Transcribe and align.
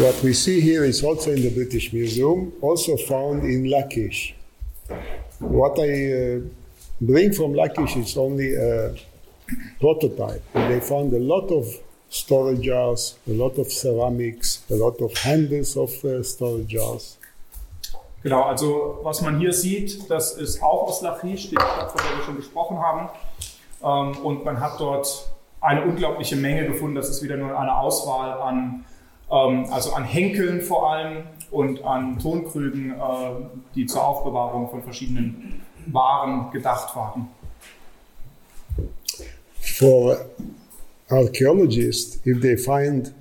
What 0.00 0.22
we 0.22 0.32
see 0.32 0.62
here 0.62 0.82
is 0.84 1.04
also 1.04 1.30
in 1.30 1.42
the 1.42 1.50
British 1.50 1.92
Museum, 1.92 2.54
also 2.62 2.96
found 2.96 3.44
in 3.44 3.70
Lachish. 3.70 4.34
What 5.40 5.78
I 5.78 5.90
uh, 6.12 6.40
bring 7.02 7.34
from 7.34 7.52
Lachish 7.52 7.96
is 7.96 8.16
only 8.16 8.54
a 8.54 8.94
prototype. 9.78 10.42
They 10.54 10.80
found 10.80 11.12
a 11.12 11.18
lot 11.18 11.50
of 11.50 11.66
storage 12.08 12.62
jars, 12.62 13.18
a 13.28 13.32
lot 13.32 13.58
of 13.58 13.70
ceramics, 13.70 14.64
a 14.70 14.74
lot 14.74 15.02
of 15.02 15.12
handles 15.18 15.76
of 15.76 15.90
uh, 16.02 16.22
storage 16.22 16.68
jars. 16.68 17.18
Genau, 18.22 18.44
also 18.44 19.00
was 19.02 19.20
man 19.20 19.38
hier 19.38 19.52
sieht, 19.52 20.08
das 20.08 20.32
ist 20.32 20.62
auch 20.62 20.88
aus 20.88 21.02
Lachish, 21.02 21.50
die 21.50 21.56
Stadt, 21.56 21.92
von 21.92 22.00
der 22.00 22.16
wir 22.16 22.24
schon 22.24 22.36
gesprochen 22.36 22.78
haben. 22.78 23.10
Ähm, 23.84 24.24
und 24.24 24.46
man 24.46 24.60
hat 24.60 24.80
dort 24.80 25.30
eine 25.60 25.84
unglaubliche 25.84 26.36
Menge 26.36 26.66
gefunden. 26.66 26.94
Das 26.94 27.10
ist 27.10 27.22
wieder 27.22 27.36
nur 27.36 27.58
eine 27.58 27.76
Auswahl 27.76 28.40
an 28.40 28.86
ähm, 29.30 29.66
also 29.70 29.92
an 29.92 30.04
Henkeln 30.04 30.60
vor 30.60 30.90
allem 30.92 31.24
und 31.50 31.82
an 31.84 32.18
Tonkrügen, 32.18 32.92
äh, 32.92 32.94
die 33.74 33.86
zur 33.86 34.06
Aufbewahrung 34.06 34.70
von 34.70 34.82
verschiedenen 34.82 35.62
Waren 35.86 36.50
gedacht 36.50 36.94
waren. 36.94 37.28
For 39.60 40.26
archaeologists, 41.08 42.20
if 42.24 42.40
they 42.40 42.56
find 42.56 43.12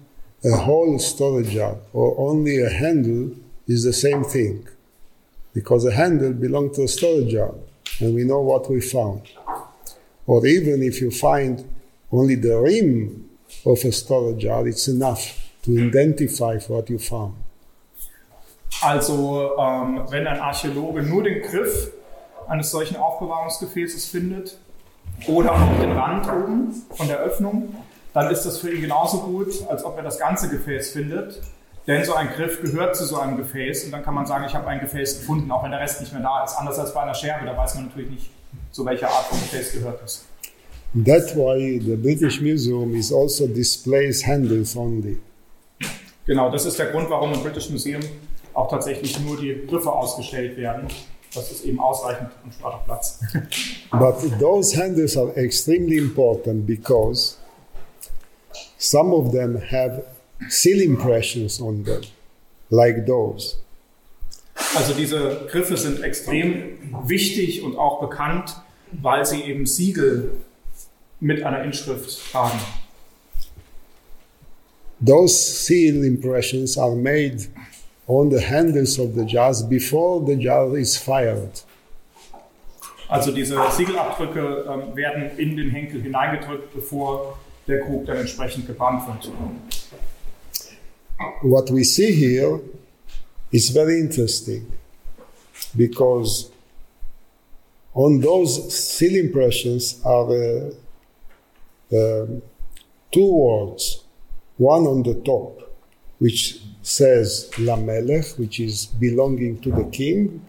a 0.44 0.66
whole 0.66 1.00
storage 1.00 1.52
jar 1.54 1.78
or 1.94 2.18
only 2.20 2.62
a 2.62 2.70
handle, 2.70 3.32
is 3.68 3.84
the 3.84 3.94
same 3.94 4.24
thing. 4.24 4.68
Because 5.54 5.86
a 5.86 5.92
handle 5.92 6.34
belongs 6.34 6.76
to 6.76 6.84
a 6.84 6.88
storage 6.88 7.32
jar, 7.32 7.54
and 8.00 8.14
we 8.14 8.24
know 8.24 8.42
what 8.42 8.70
we 8.70 8.82
found. 8.82 9.22
Or 10.28 10.46
even 10.46 10.84
if 10.84 11.02
you 11.02 11.12
find 11.12 11.64
only 12.12 12.36
the 12.36 12.58
rim 12.58 13.30
of 13.66 13.84
a 13.84 13.92
storage 13.92 14.42
jar, 14.44 14.68
it's 14.68 14.88
enough 14.88 15.49
to 15.64 15.72
identify 15.72 16.58
what 16.68 16.90
you 16.90 16.98
found. 16.98 17.36
Also, 18.82 19.52
ähm, 19.58 20.02
wenn 20.10 20.26
ein 20.26 20.40
Archäologe 20.40 21.04
nur 21.04 21.24
den 21.24 21.42
Griff 21.42 21.92
eines 22.48 22.72
solchen 22.72 22.96
Aufbewahrungsgefäßes 22.98 24.06
findet 24.06 24.58
oder 25.28 25.54
auch 25.54 25.80
den 25.82 25.92
Rand 25.92 26.28
oben 26.28 26.74
von 26.92 27.08
der 27.08 27.20
Öffnung, 27.20 27.76
dann 28.14 28.32
ist 28.32 28.44
das 28.44 28.60
für 28.60 28.74
ihn 28.74 28.82
genauso 28.82 29.20
gut, 29.20 29.68
als 29.70 29.84
ob 29.84 29.98
er 29.98 30.04
das 30.04 30.18
ganze 30.18 30.50
Gefäß 30.50 30.92
findet. 30.92 31.42
Denn 31.88 32.06
so 32.06 32.14
ein 32.14 32.30
Griff 32.30 32.62
gehört 32.62 32.96
zu 32.96 33.06
so 33.06 33.18
einem 33.18 33.38
Gefäß 33.38 33.86
und 33.86 33.92
dann 33.92 34.04
kann 34.04 34.14
man 34.14 34.26
sagen, 34.26 34.46
ich 34.48 34.54
habe 34.54 34.68
ein 34.68 34.80
Gefäß 34.80 35.20
gefunden, 35.20 35.50
auch 35.52 35.64
wenn 35.64 35.72
der 35.72 35.80
Rest 35.80 36.00
nicht 36.02 36.14
mehr 36.14 36.22
da 36.22 36.44
ist. 36.44 36.56
Anders 36.56 36.78
als 36.78 36.94
bei 36.94 37.02
einer 37.02 37.16
Scherbe, 37.16 37.46
da 37.46 37.58
weiß 37.58 37.76
man 37.76 37.86
natürlich 37.86 38.12
nicht, 38.12 38.30
zu 38.72 38.86
welcher 38.86 39.10
Art 39.10 39.26
von 39.26 39.40
Gefäß 39.40 39.74
gehört 39.74 40.00
es. 40.04 40.26
That's 41.06 41.36
why 41.36 41.80
the 41.80 41.96
British 41.96 42.42
Museum 42.42 42.96
is 42.96 43.12
also 43.12 43.48
displays 43.48 44.26
handles 44.26 44.76
only. 44.76 45.18
Genau, 46.30 46.52
das 46.52 46.64
ist 46.64 46.78
der 46.78 46.92
Grund, 46.92 47.10
warum 47.10 47.34
im 47.34 47.42
British 47.42 47.72
Museum 47.72 48.04
auch 48.54 48.70
tatsächlich 48.70 49.20
nur 49.20 49.36
die 49.36 49.66
Griffe 49.66 49.92
ausgestellt 49.92 50.58
werden. 50.58 50.88
Das 51.34 51.52
ist 51.52 51.66
eben 51.66 51.80
ausreichend 51.80 52.30
und 52.44 52.54
spart 52.54 52.76
auch 52.76 52.86
Platz. 52.86 53.20
But 53.92 54.40
those 54.40 54.78
handles 54.78 55.18
are 55.18 55.36
extremely 55.36 55.98
important 55.98 56.68
because 56.68 57.38
some 58.78 59.12
of 59.12 59.32
them 59.32 59.60
have 59.72 60.04
seal 60.50 60.80
impressions 60.82 61.60
on 61.60 61.84
them, 61.84 62.02
like 62.70 63.08
those. 63.08 63.56
Also 64.76 64.94
diese 64.94 65.48
Griffe 65.50 65.78
sind 65.78 66.04
extrem 66.04 66.94
wichtig 67.06 67.64
und 67.64 67.76
auch 67.76 68.02
bekannt, 68.02 68.56
weil 68.92 69.26
sie 69.26 69.42
eben 69.42 69.66
Siegel 69.66 70.34
mit 71.20 71.42
einer 71.42 71.64
Inschrift 71.64 72.32
tragen. 72.32 72.60
Those 75.02 75.34
seal 75.40 76.04
impressions 76.04 76.78
are 76.78 76.96
made 76.96 77.48
on 78.08 78.30
the 78.30 78.42
handles 78.42 79.00
of 79.00 79.16
the 79.16 79.24
jars 79.24 79.64
before 79.64 80.26
the 80.26 80.36
jar 80.36 80.78
is 80.78 80.98
fired. 80.98 81.64
Also 83.08 83.32
diese 83.32 83.56
Siegelabdrücke 83.72 84.66
ähm, 84.70 84.96
werden 84.96 85.38
in 85.38 85.58
den 85.58 85.72
Henkel 85.72 86.02
hineingedrückt, 86.02 86.74
bevor 86.74 87.40
der 87.68 87.82
Krug 87.82 88.06
dann 88.06 88.18
entsprechend 88.18 88.68
gebrannt 88.68 89.08
wird. 89.08 89.32
What 91.42 91.72
we 91.72 91.84
see 91.84 92.12
here 92.12 92.60
is 93.52 93.70
very 93.70 94.00
interesting 94.00 94.68
because 95.76 96.52
on 97.94 98.22
those 98.22 98.70
seal 98.70 99.16
impressions 99.16 100.00
are 100.04 100.30
uh, 100.30 101.96
uh, 101.96 102.28
two 103.12 103.28
words 103.28 104.06
one 104.60 104.86
on 104.86 105.04
the 105.04 105.16
top, 105.22 105.74
which 106.20 106.60
says 106.84 107.50
Lamelech, 107.56 108.38
which 108.38 108.60
is 108.60 108.86
belonging 108.86 109.60
to 109.62 109.72
the 109.72 109.86
king, 109.86 110.46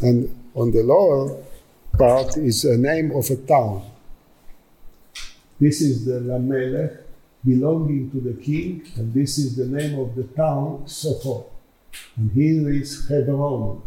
and 0.00 0.32
on 0.54 0.70
the 0.70 0.82
lower 0.82 1.36
part 1.98 2.36
is 2.36 2.64
a 2.64 2.78
name 2.78 3.10
of 3.10 3.28
a 3.30 3.36
town. 3.36 3.82
This 5.60 5.80
is 5.80 6.04
the 6.04 6.20
Lamelech 6.20 7.02
belonging 7.44 8.10
to 8.12 8.20
the 8.20 8.40
king, 8.40 8.86
and 8.96 9.12
this 9.12 9.36
is 9.38 9.56
the 9.56 9.66
name 9.66 9.98
of 9.98 10.14
the 10.14 10.24
town, 10.24 10.84
Soho. 10.86 11.46
And 12.16 12.30
here 12.30 12.72
is 12.72 13.08
Hebron, 13.08 13.82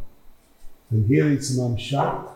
and 0.89 1.07
here 1.07 1.29
is 1.31 1.57
Mamshat, 1.57 2.31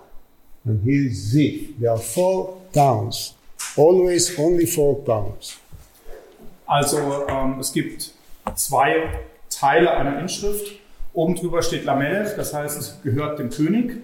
and 0.63 0.81
here 0.83 1.07
is 1.07 1.15
Ziph. 1.31 1.77
There 1.77 1.91
are 1.91 1.97
four 1.97 2.61
towns, 2.71 3.33
always 3.75 4.39
only 4.39 4.65
four 4.65 5.03
towns. 5.05 5.57
Also 6.71 7.25
ähm, 7.27 7.59
es 7.59 7.73
gibt 7.73 8.13
zwei 8.55 9.09
Teile 9.49 9.91
einer 9.91 10.21
Inschrift. 10.21 10.79
Oben 11.11 11.35
drüber 11.35 11.61
steht 11.61 11.83
Lamel, 11.83 12.33
das 12.37 12.53
heißt, 12.53 12.79
es 12.79 13.01
gehört 13.03 13.39
dem 13.39 13.49
König. 13.49 13.97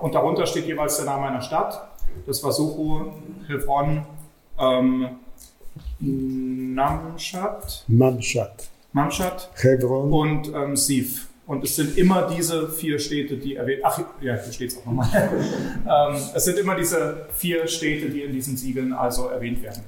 Und 0.00 0.14
darunter 0.14 0.46
steht 0.46 0.64
jeweils 0.64 0.96
der 0.96 1.04
Name 1.04 1.26
einer 1.26 1.42
Stadt. 1.42 1.78
Das 2.26 2.42
war 2.42 2.52
Socho, 2.52 3.12
Hebron, 3.48 4.06
ähm, 4.58 5.08
Namshat. 6.00 7.84
Mamshat. 7.86 8.70
Mamshat. 8.94 9.50
Hebron. 9.56 10.10
Und 10.10 10.54
ähm, 10.54 10.74
Sif. 10.74 11.28
Und 11.46 11.64
es 11.64 11.76
sind 11.76 11.98
immer 11.98 12.28
diese 12.34 12.70
vier 12.70 12.98
Städte, 12.98 13.36
die 13.36 13.56
erwähnt. 13.56 13.82
Ach, 13.84 14.00
ja, 14.22 14.36
hier 14.42 14.52
steht 14.54 14.70
es 14.70 14.78
auch 14.78 14.86
nochmal. 14.86 15.06
ähm, 15.86 16.16
es 16.34 16.46
sind 16.46 16.58
immer 16.58 16.76
diese 16.76 17.26
vier 17.36 17.66
Städte, 17.66 18.08
die 18.08 18.22
in 18.22 18.32
diesen 18.32 18.56
Siegeln 18.56 18.94
also 18.94 19.28
erwähnt 19.28 19.62
werden. 19.62 19.82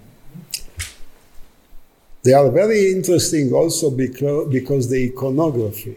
They 2.28 2.34
are 2.34 2.50
very 2.50 2.93
interesting 2.93 3.55
also 3.55 3.91
because 3.91 4.91
the 4.91 5.03
iconography. 5.06 5.97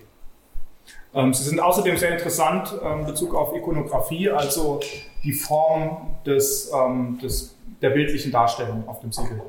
Ähm, 1.13 1.33
sie 1.33 1.43
sind 1.43 1.59
außerdem 1.59 1.97
sehr 1.97 2.13
interessant 2.13 2.73
ähm, 2.81 3.01
in 3.01 3.05
Bezug 3.05 3.35
auf 3.35 3.53
Ikonografie, 3.53 4.29
also 4.29 4.79
die 5.25 5.33
Form 5.33 6.15
des, 6.25 6.71
ähm, 6.73 7.19
des, 7.21 7.53
der 7.81 7.89
bildlichen 7.89 8.31
Darstellung 8.31 8.87
auf 8.87 9.01
dem 9.01 9.11
Siegel. 9.11 9.41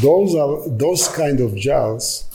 Those 0.00 0.40
are 0.40 0.70
those 0.78 1.12
kind 1.12 1.42
of 1.42 1.52
jars 1.54 2.30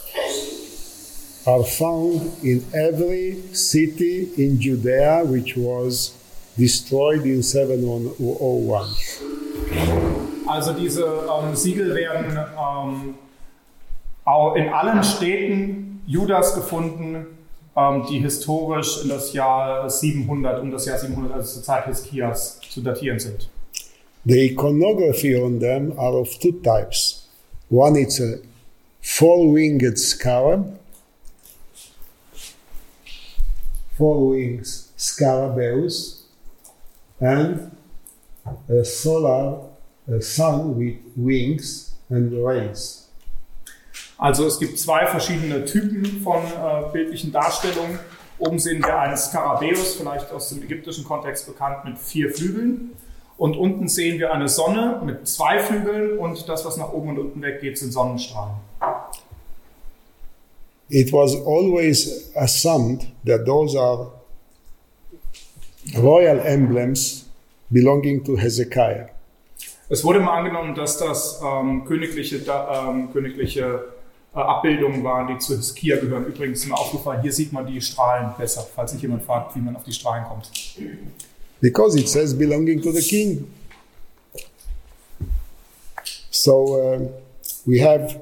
are 1.45 1.63
found 1.63 2.21
in 2.43 2.63
every 2.73 3.37
city 3.51 4.29
in 4.37 4.59
Judea 4.59 5.23
which 5.23 5.57
was 5.57 6.13
destroyed 6.55 7.25
in 7.25 7.41
701. 7.41 9.23
Also 10.45 10.73
diese 10.73 11.03
ähm, 11.03 11.55
Siegel 11.55 11.95
werden 11.95 12.37
ähm, 12.37 13.15
in 14.55 14.69
allen 14.69 15.03
Städten 15.03 16.01
Judas 16.05 16.55
gefunden, 16.55 17.25
ähm, 17.75 18.05
die 18.09 18.19
historisch 18.19 19.03
in 19.03 19.09
das 19.09 19.33
Jahr 19.33 19.89
700, 19.89 20.61
um 20.61 20.71
das 20.71 20.85
Jahr 20.85 20.97
700, 20.97 21.33
also 21.33 21.53
zur 21.53 21.63
Zeit 21.63 21.85
Hiskias, 21.85 22.59
zu 22.69 22.81
datieren 22.81 23.19
sind. 23.19 23.49
The 24.25 24.51
iconography 24.51 25.35
on 25.35 25.59
them 25.59 25.93
are 25.97 26.19
of 26.19 26.37
two 26.39 26.51
types. 26.63 27.27
One 27.69 27.99
is 27.99 28.19
a 28.19 28.39
four-winged 29.01 29.97
scarab, 29.97 30.77
four 33.97 34.31
wings 34.31 34.91
scarabaeus, 34.97 36.25
and 37.19 37.71
a 38.67 38.83
solar 38.83 39.69
a 40.11 40.21
sun 40.21 40.77
with 40.77 40.97
wings 41.15 41.93
and 42.09 42.43
rays. 42.43 43.08
Also 44.19 44.45
es 44.45 44.59
gibt 44.59 44.77
zwei 44.77 45.07
verschiedene 45.07 45.63
Typen 45.63 46.21
von 46.21 46.43
äh, 46.43 46.91
bildlichen 46.91 47.31
Darstellungen. 47.31 47.97
Oben 48.37 48.59
sehen 48.59 48.83
wir 48.83 48.99
einen 48.99 49.15
Skarabäus, 49.15 49.95
vielleicht 49.95 50.31
aus 50.33 50.49
dem 50.49 50.61
ägyptischen 50.61 51.05
Kontext 51.05 51.47
bekannt, 51.47 51.85
mit 51.85 51.97
vier 51.97 52.29
Flügeln. 52.29 52.91
Und 53.37 53.55
unten 53.55 53.87
sehen 53.87 54.19
wir 54.19 54.33
eine 54.33 54.49
Sonne 54.49 55.01
mit 55.05 55.25
zwei 55.25 55.59
Flügeln 55.59 56.19
und 56.19 56.49
das, 56.49 56.65
was 56.65 56.75
nach 56.75 56.91
oben 56.91 57.09
und 57.09 57.19
unten 57.19 57.41
weggeht, 57.41 57.77
sind 57.77 57.93
Sonnenstrahlen. 57.93 58.55
It 60.89 61.13
was 61.13 61.35
always 61.35 62.29
assumed 62.35 63.07
that 63.25 63.45
those 63.45 63.79
are 63.79 64.11
royal 65.97 66.39
emblems 66.39 67.29
belonging 67.69 68.21
to 68.25 68.37
Hezekiah. 68.37 69.07
Es 69.87 70.03
wurde 70.03 70.19
mal 70.19 70.39
angenommen, 70.39 70.75
dass 70.75 70.97
das 70.97 71.41
ähm, 71.41 71.85
königliche, 71.85 72.39
da, 72.39 72.89
ähm, 72.89 73.13
königliche 73.13 73.93
Abbildungen 74.33 75.03
waren, 75.03 75.27
die 75.27 75.39
zu 75.39 75.55
Hiskia 75.55 75.97
gehören. 75.97 76.25
Übrigens 76.25 76.59
ist 76.59 76.67
mir 76.67 76.77
aufgefallen, 76.77 77.21
hier 77.21 77.33
sieht 77.33 77.51
man 77.51 77.65
die 77.65 77.81
Strahlen 77.81 78.33
besser, 78.37 78.65
falls 78.75 78.91
sich 78.91 79.01
jemand 79.01 79.23
fragt, 79.23 79.55
wie 79.55 79.59
man 79.59 79.75
auf 79.75 79.83
die 79.83 79.91
Strahlen 79.91 80.25
kommt. 80.25 80.51
Because 81.61 81.99
it 81.99 82.07
says 82.07 82.37
belonging 82.37 82.81
to 82.81 82.91
the 82.91 83.01
king. 83.01 83.47
So 86.31 86.75
uh, 86.79 87.09
we 87.65 87.81
have 87.81 88.21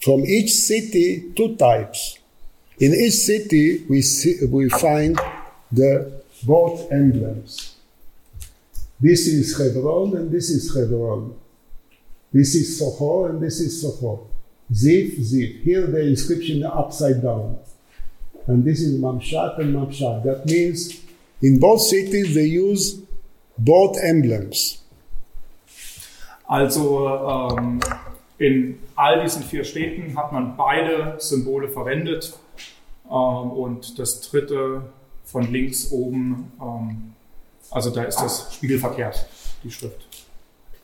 from 0.00 0.24
each 0.24 0.54
city 0.54 1.32
two 1.34 1.56
types. 1.56 2.18
In 2.78 2.92
each 2.94 3.24
city 3.24 3.84
we 3.88 4.02
see, 4.02 4.44
we 4.46 4.68
find 4.68 5.18
the 5.72 6.22
both 6.44 6.90
emblems. 6.92 7.76
This 9.00 9.26
is 9.26 9.58
Hebron 9.58 10.16
and 10.16 10.30
this 10.30 10.50
is 10.50 10.72
Hebron. 10.74 11.34
This 12.32 12.54
is 12.54 12.80
Sohor 12.80 13.30
and 13.30 13.40
this 13.42 13.60
is 13.60 13.82
Sohor. 13.82 14.31
Zif, 14.72 15.18
Zif. 15.18 15.62
Here 15.62 15.86
the 15.86 16.00
inscription 16.00 16.64
upside 16.64 17.22
down. 17.22 17.58
And 18.46 18.64
this 18.64 18.80
is 18.80 18.98
Mamshat 19.00 19.58
and 19.58 19.74
Mamshat. 19.74 20.24
That 20.24 20.46
means 20.46 21.00
in 21.40 21.58
both 21.58 21.82
cities 21.82 22.34
they 22.34 22.46
use 22.46 23.00
both 23.58 23.96
emblems. 24.02 24.78
Also 26.46 27.08
ähm, 27.08 27.80
in 28.38 28.78
all 28.96 29.22
diesen 29.22 29.42
vier 29.42 29.64
Städten 29.64 30.16
hat 30.16 30.32
man 30.32 30.56
beide 30.56 31.14
Symbole 31.18 31.68
verwendet 31.68 32.34
ähm, 33.06 33.50
und 33.50 33.98
das 33.98 34.20
dritte 34.22 34.82
von 35.24 35.50
links 35.52 35.90
oben, 35.92 36.52
ähm, 36.60 37.12
also 37.70 37.90
da 37.90 38.04
ist 38.04 38.16
das 38.16 38.54
spiegelverkehrt, 38.54 39.26
die 39.64 39.70
Schrift. 39.70 40.06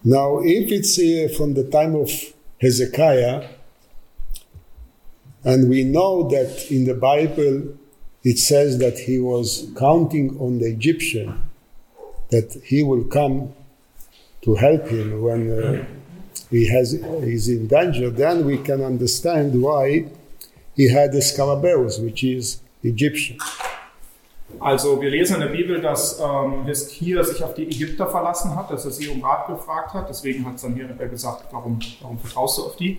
Now, 0.05 0.41
if 0.41 0.71
it's 0.71 0.97
uh, 0.99 1.29
from 1.37 1.55
the 1.55 1.65
time 1.65 1.99
of 1.99 2.11
Hezekiah, 2.59 3.43
and 5.49 5.71
we 5.71 5.83
know 5.83 6.29
that 6.29 6.71
in 6.71 6.85
the 6.85 6.95
Bible 6.95 7.55
it 8.23 8.39
says 8.39 8.79
that 8.79 8.99
he 8.99 9.19
was 9.19 9.67
counting 9.79 10.39
on 10.39 10.59
the 10.59 10.67
Egyptian, 10.67 11.29
that 12.31 12.49
he 12.65 12.83
will 12.83 13.05
come 13.05 13.55
to 14.43 14.55
help 14.57 14.89
him 14.89 15.23
when 15.23 15.43
uh, 15.51 15.85
he 16.51 16.69
has 16.69 16.93
is 16.93 17.49
in 17.49 17.67
danger, 17.67 18.11
then 18.11 18.45
we 18.45 18.59
can 18.59 18.81
understand 18.83 19.63
why 19.63 20.05
he 20.77 20.91
had 20.91 21.13
the 21.13 21.23
Scarabaeus, 21.31 21.95
which 22.05 22.23
is 22.23 22.61
Egyptian. 22.83 23.39
Also 24.61 25.01
wir 25.01 25.11
lesen 25.11 25.37
in 25.37 25.41
der 25.41 25.55
Bibel, 25.59 25.81
dass 25.81 26.21
ähm, 26.21 26.67
Hiskia 26.67 27.23
sich 27.25 27.43
auf 27.43 27.55
die 27.55 27.65
Ägypter 27.65 28.07
verlassen 28.07 28.55
hat, 28.55 28.71
dass 28.71 28.85
er 28.85 28.91
sie 28.91 29.09
um 29.09 29.23
Rat 29.25 29.47
gefragt 29.47 29.95
hat. 29.95 30.09
Deswegen 30.09 30.45
hat 30.47 30.59
Sanherib 30.59 30.99
gesagt, 31.11 31.47
warum, 31.53 31.79
warum 32.01 32.19
vertraust 32.19 32.59
du 32.59 32.63
auf 32.65 32.77
die? 32.77 32.99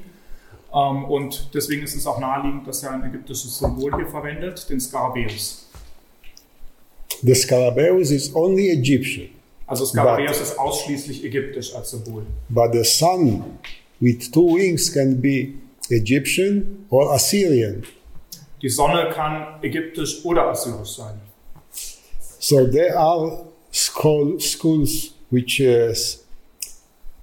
Ähm, 0.74 1.06
und 1.06 1.50
deswegen 1.54 1.84
ist 1.84 1.96
es 1.96 2.06
auch 2.06 2.20
naheliegend, 2.20 2.68
dass 2.68 2.84
er 2.84 2.92
ein 2.92 3.04
ägyptisches 3.04 3.58
Symbol 3.58 3.96
hier 3.96 4.08
verwendet, 4.08 4.70
den 4.70 4.80
Skarabäus. 4.80 5.66
The 7.24 7.34
Scarabaeus 7.36 8.12
is 8.12 8.34
only 8.36 8.70
Egyptian, 8.70 9.30
Also 9.68 9.86
Skarabäus 9.86 10.40
ist 10.40 10.58
ausschließlich 10.58 11.24
ägyptisch 11.26 11.76
als 11.76 11.90
Symbol. 11.92 12.24
but 12.50 12.72
the 12.72 12.84
sun 12.84 13.44
with 14.00 14.32
two 14.32 14.56
wings 14.56 14.92
can 14.94 15.20
be 15.20 15.54
Egyptian 15.90 16.86
or 16.90 17.12
Assyrian. 17.14 17.84
Die 18.62 18.70
Sonne 18.70 19.10
kann 19.14 19.62
ägyptisch 19.62 20.24
oder 20.24 20.50
assyrisch 20.50 20.96
sein. 20.98 21.20
So 22.40 22.66
there 22.68 22.98
are 22.98 23.46
school, 23.72 24.40
schools 24.40 25.14
which 25.30 25.60
uh, 25.62 25.94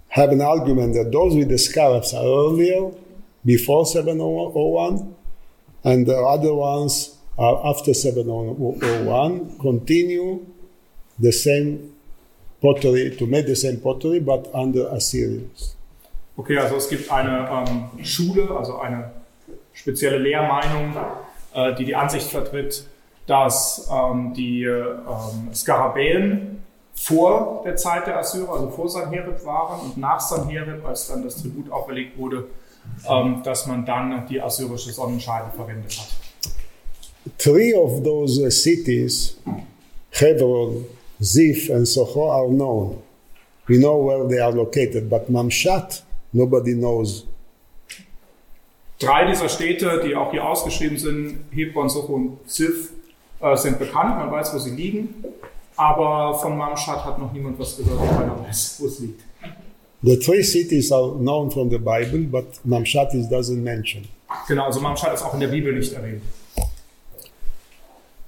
have 0.08 0.30
an 0.30 0.40
argument 0.42 0.94
that 0.94 1.10
those 1.12 1.34
with 1.34 1.48
the 1.48 1.58
scarabs 1.58 2.12
are 2.12 2.24
earlier, 2.24 2.90
before 3.46 3.86
701, 3.86 5.14
and 5.84 6.06
the 6.06 6.16
other 6.16 6.52
ones 6.52 7.16
are 7.38 7.64
after 7.64 7.94
701, 7.94 9.58
continue 9.58 10.44
the 11.18 11.32
same 11.32 11.92
pottery, 12.60 13.14
to 13.16 13.26
make 13.26 13.46
the 13.46 13.54
same 13.54 13.80
pottery, 13.80 14.18
but 14.18 14.50
under 14.52 14.88
Assyrians. 14.88 15.76
Okay, 16.36 16.58
also 16.58 16.76
es 16.76 16.88
gibt 16.88 17.10
eine 17.10 17.48
ähm, 17.50 18.04
Schule, 18.04 18.50
also 18.50 18.78
eine 18.78 19.10
spezielle 19.72 20.18
Lehrmeinung, 20.18 20.94
äh, 21.54 21.74
die 21.76 21.84
die 21.86 21.94
Ansicht 21.94 22.26
vertritt, 22.28 22.86
dass 23.26 23.88
ähm, 23.90 24.34
die 24.34 24.64
äh, 24.64 24.80
ähm, 24.80 25.54
Skarabäen 25.54 26.62
vor 26.94 27.62
der 27.64 27.76
Zeit 27.76 28.06
der 28.06 28.18
Assyrer, 28.18 28.52
also 28.52 28.70
vor 28.70 28.88
Sanherib 28.88 29.44
waren 29.44 29.80
und 29.80 29.96
nach 29.96 30.20
Sanherib, 30.20 30.84
als 30.84 31.08
dann 31.08 31.22
das 31.22 31.40
Tribut 31.40 31.70
auferlegt 31.70 32.18
wurde, 32.18 32.44
ähm, 33.08 33.42
dass 33.44 33.66
man 33.66 33.84
dann 33.84 34.26
die 34.28 34.40
assyrische 34.40 34.92
Sonnenscheide 34.92 35.50
verwendet 35.54 35.98
hat. 35.98 36.08
Three 37.38 37.74
of 37.74 38.02
those 38.02 38.50
cities, 38.50 39.36
Hebron, 40.10 40.86
Ziph, 41.20 41.70
and 41.70 41.86
Sochor, 41.86 42.32
are 42.32 42.48
known. 42.48 43.02
We 43.66 43.78
know 43.78 44.06
where 44.06 44.28
they 44.28 44.40
are 44.40 44.52
located, 44.52 45.10
but 45.10 45.28
Mamshat, 45.28 46.02
nobody 46.32 46.74
knows 46.74 47.26
Drei 48.98 49.26
dieser 49.26 49.48
Städte, 49.48 50.02
die 50.06 50.16
auch 50.16 50.30
hier 50.30 50.44
ausgeschrieben 50.44 50.96
sind, 50.96 51.44
Hebron, 51.50 51.88
Socho 51.88 52.14
und 52.14 52.38
Ziph, 52.46 52.92
äh, 53.40 53.54
sind 53.56 53.78
bekannt, 53.78 54.16
man 54.16 54.30
weiß, 54.30 54.54
wo 54.54 54.58
sie 54.58 54.70
liegen. 54.70 55.22
Aber 55.76 56.34
von 56.38 56.56
Mamshat 56.56 57.04
hat 57.04 57.18
noch 57.18 57.30
niemand 57.32 57.58
was 57.58 57.76
gehört, 57.76 57.98
keiner 58.08 58.42
weiß, 58.48 58.76
wo 58.80 58.86
es 58.86 58.98
liegt. 59.00 59.20
The 60.02 60.16
three 60.16 60.42
cities 60.42 60.92
are 60.92 61.14
known 61.14 61.50
from 61.50 61.70
the 61.70 61.78
Bible, 61.78 62.24
but 62.30 62.58
Mamshat 62.66 63.14
is 63.14 63.28
doesn't 63.28 63.62
mention. 63.62 64.08
Genau, 64.48 64.64
also 64.66 64.80
Mamshat 64.80 65.14
ist 65.14 65.22
auch 65.22 65.34
in 65.34 65.40
der 65.40 65.48
Bibel 65.48 65.72
nicht 65.72 65.92
erwähnt. 65.92 66.22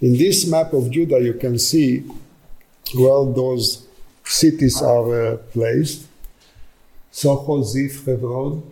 In 0.00 0.16
this 0.16 0.46
map 0.46 0.72
of 0.72 0.90
Judah, 0.90 1.20
you 1.20 1.34
can 1.34 1.58
see 1.58 2.04
where 2.94 3.32
those 3.34 3.86
cities 4.24 4.80
are 4.80 5.32
uh, 5.32 5.36
placed. 5.52 6.06
Socho, 7.12 7.64
Ziph, 7.64 8.04
Hebron, 8.06 8.62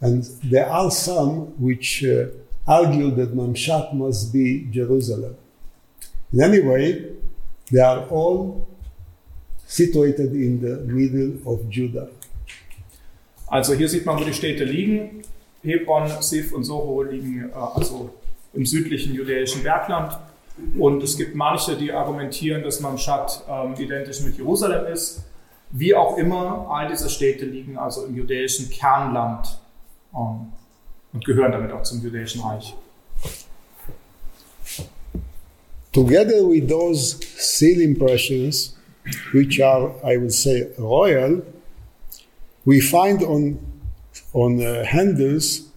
and 0.00 0.24
there 0.42 0.68
are 0.68 0.90
some 0.90 1.54
which 1.58 2.04
uh, 2.04 2.26
argue 2.66 3.10
that 3.12 3.34
Mamshat 3.34 3.94
must 3.94 4.32
be 4.32 4.68
Jerusalem. 4.70 5.36
In 6.32 6.42
any 6.42 6.60
way, 6.60 7.12
they 7.72 7.80
are 7.80 8.06
all 8.08 8.68
situated 9.66 10.32
in 10.32 10.60
the 10.60 10.76
middle 10.92 11.52
of 11.52 11.70
Judah. 11.70 12.08
Also 13.46 13.74
hier 13.74 13.88
sieht 13.88 14.06
man, 14.06 14.18
wo 14.18 14.24
die 14.24 14.34
Städte 14.34 14.64
liegen. 14.64 15.22
Hebron, 15.62 16.10
Sif 16.20 16.52
und 16.52 16.64
Soho 16.64 17.02
liegen 17.02 17.50
äh, 17.50 17.54
also 17.54 18.10
im 18.52 18.66
südlichen 18.66 19.14
judäischen 19.14 19.62
Bergland. 19.62 20.16
Und 20.78 21.02
es 21.02 21.16
gibt 21.16 21.34
manche, 21.34 21.76
die 21.76 21.92
argumentieren, 21.92 22.62
dass 22.62 22.80
Mamshat 22.80 23.42
ähm, 23.48 23.74
identisch 23.76 24.20
mit 24.20 24.36
Jerusalem 24.36 24.86
ist. 24.92 25.24
Wie 25.70 25.94
auch 25.94 26.16
immer, 26.16 26.68
all 26.70 26.88
diese 26.88 27.10
Städte 27.10 27.44
liegen 27.44 27.76
also 27.76 28.06
im 28.06 28.14
judäischen 28.14 28.70
Kernland 28.70 29.58
ähm, 30.14 30.52
und 31.12 31.24
gehören 31.24 31.50
damit 31.50 31.72
auch 31.72 31.82
zum 31.82 32.00
judäischen 32.02 32.42
Reich. 32.42 32.74
Together 35.92 36.48
with 36.48 36.68
those 36.68 37.18
seal 37.36 37.80
impressions, 37.80 38.76
which 39.32 39.60
are, 39.62 39.94
I 40.04 40.16
would 40.16 40.32
say, 40.32 40.68
royal, 40.78 41.42
we 42.64 42.80
find 42.80 43.22
on, 43.22 43.58
on 44.32 44.60
uh, 44.60 44.84
handles 44.84 45.70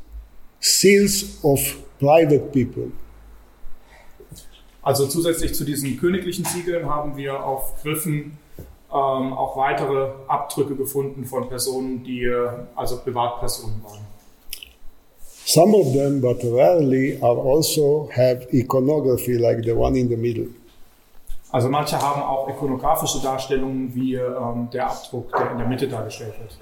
seals 0.60 1.40
of 1.44 1.60
private 2.00 2.52
people. 2.52 2.92
Also 4.82 5.08
zusätzlich 5.08 5.54
zu 5.54 5.66
diesen 5.66 6.00
königlichen 6.00 6.46
Siegeln 6.46 6.90
haben 6.90 7.18
wir 7.18 7.44
auf 7.44 7.82
Griffen 7.84 8.38
ähm, 8.90 9.34
auch 9.34 9.58
weitere 9.58 10.12
Abdrücke 10.28 10.76
gefunden 10.76 11.26
von 11.26 11.50
Personen, 11.50 12.06
die 12.06 12.24
äh, 12.24 12.48
also 12.74 12.98
Privatpersonen 13.00 13.84
waren. 13.84 14.00
Some 15.46 15.76
of 15.76 15.94
them, 15.94 16.22
but 16.22 16.44
rarely, 16.44 17.18
are 17.22 17.38
also 17.38 18.10
have 18.14 18.48
iconography 18.54 19.38
like 19.38 19.64
the 19.64 19.72
one 19.72 19.98
in 19.98 20.10
the 20.10 20.16
middle. 20.16 20.48
Also 21.52 21.70
manche 21.70 22.00
haben 22.02 22.22
auch 22.22 22.50
ikonografische 22.50 23.22
Darstellungen 23.22 23.94
wie 23.96 24.16
ähm, 24.16 24.70
der 24.72 24.90
Abdruck, 24.90 25.32
der 25.32 25.52
in 25.52 25.58
der 25.60 25.68
Mitte 25.68 25.88
dargestellt 25.88 26.34
wird. 26.40 26.58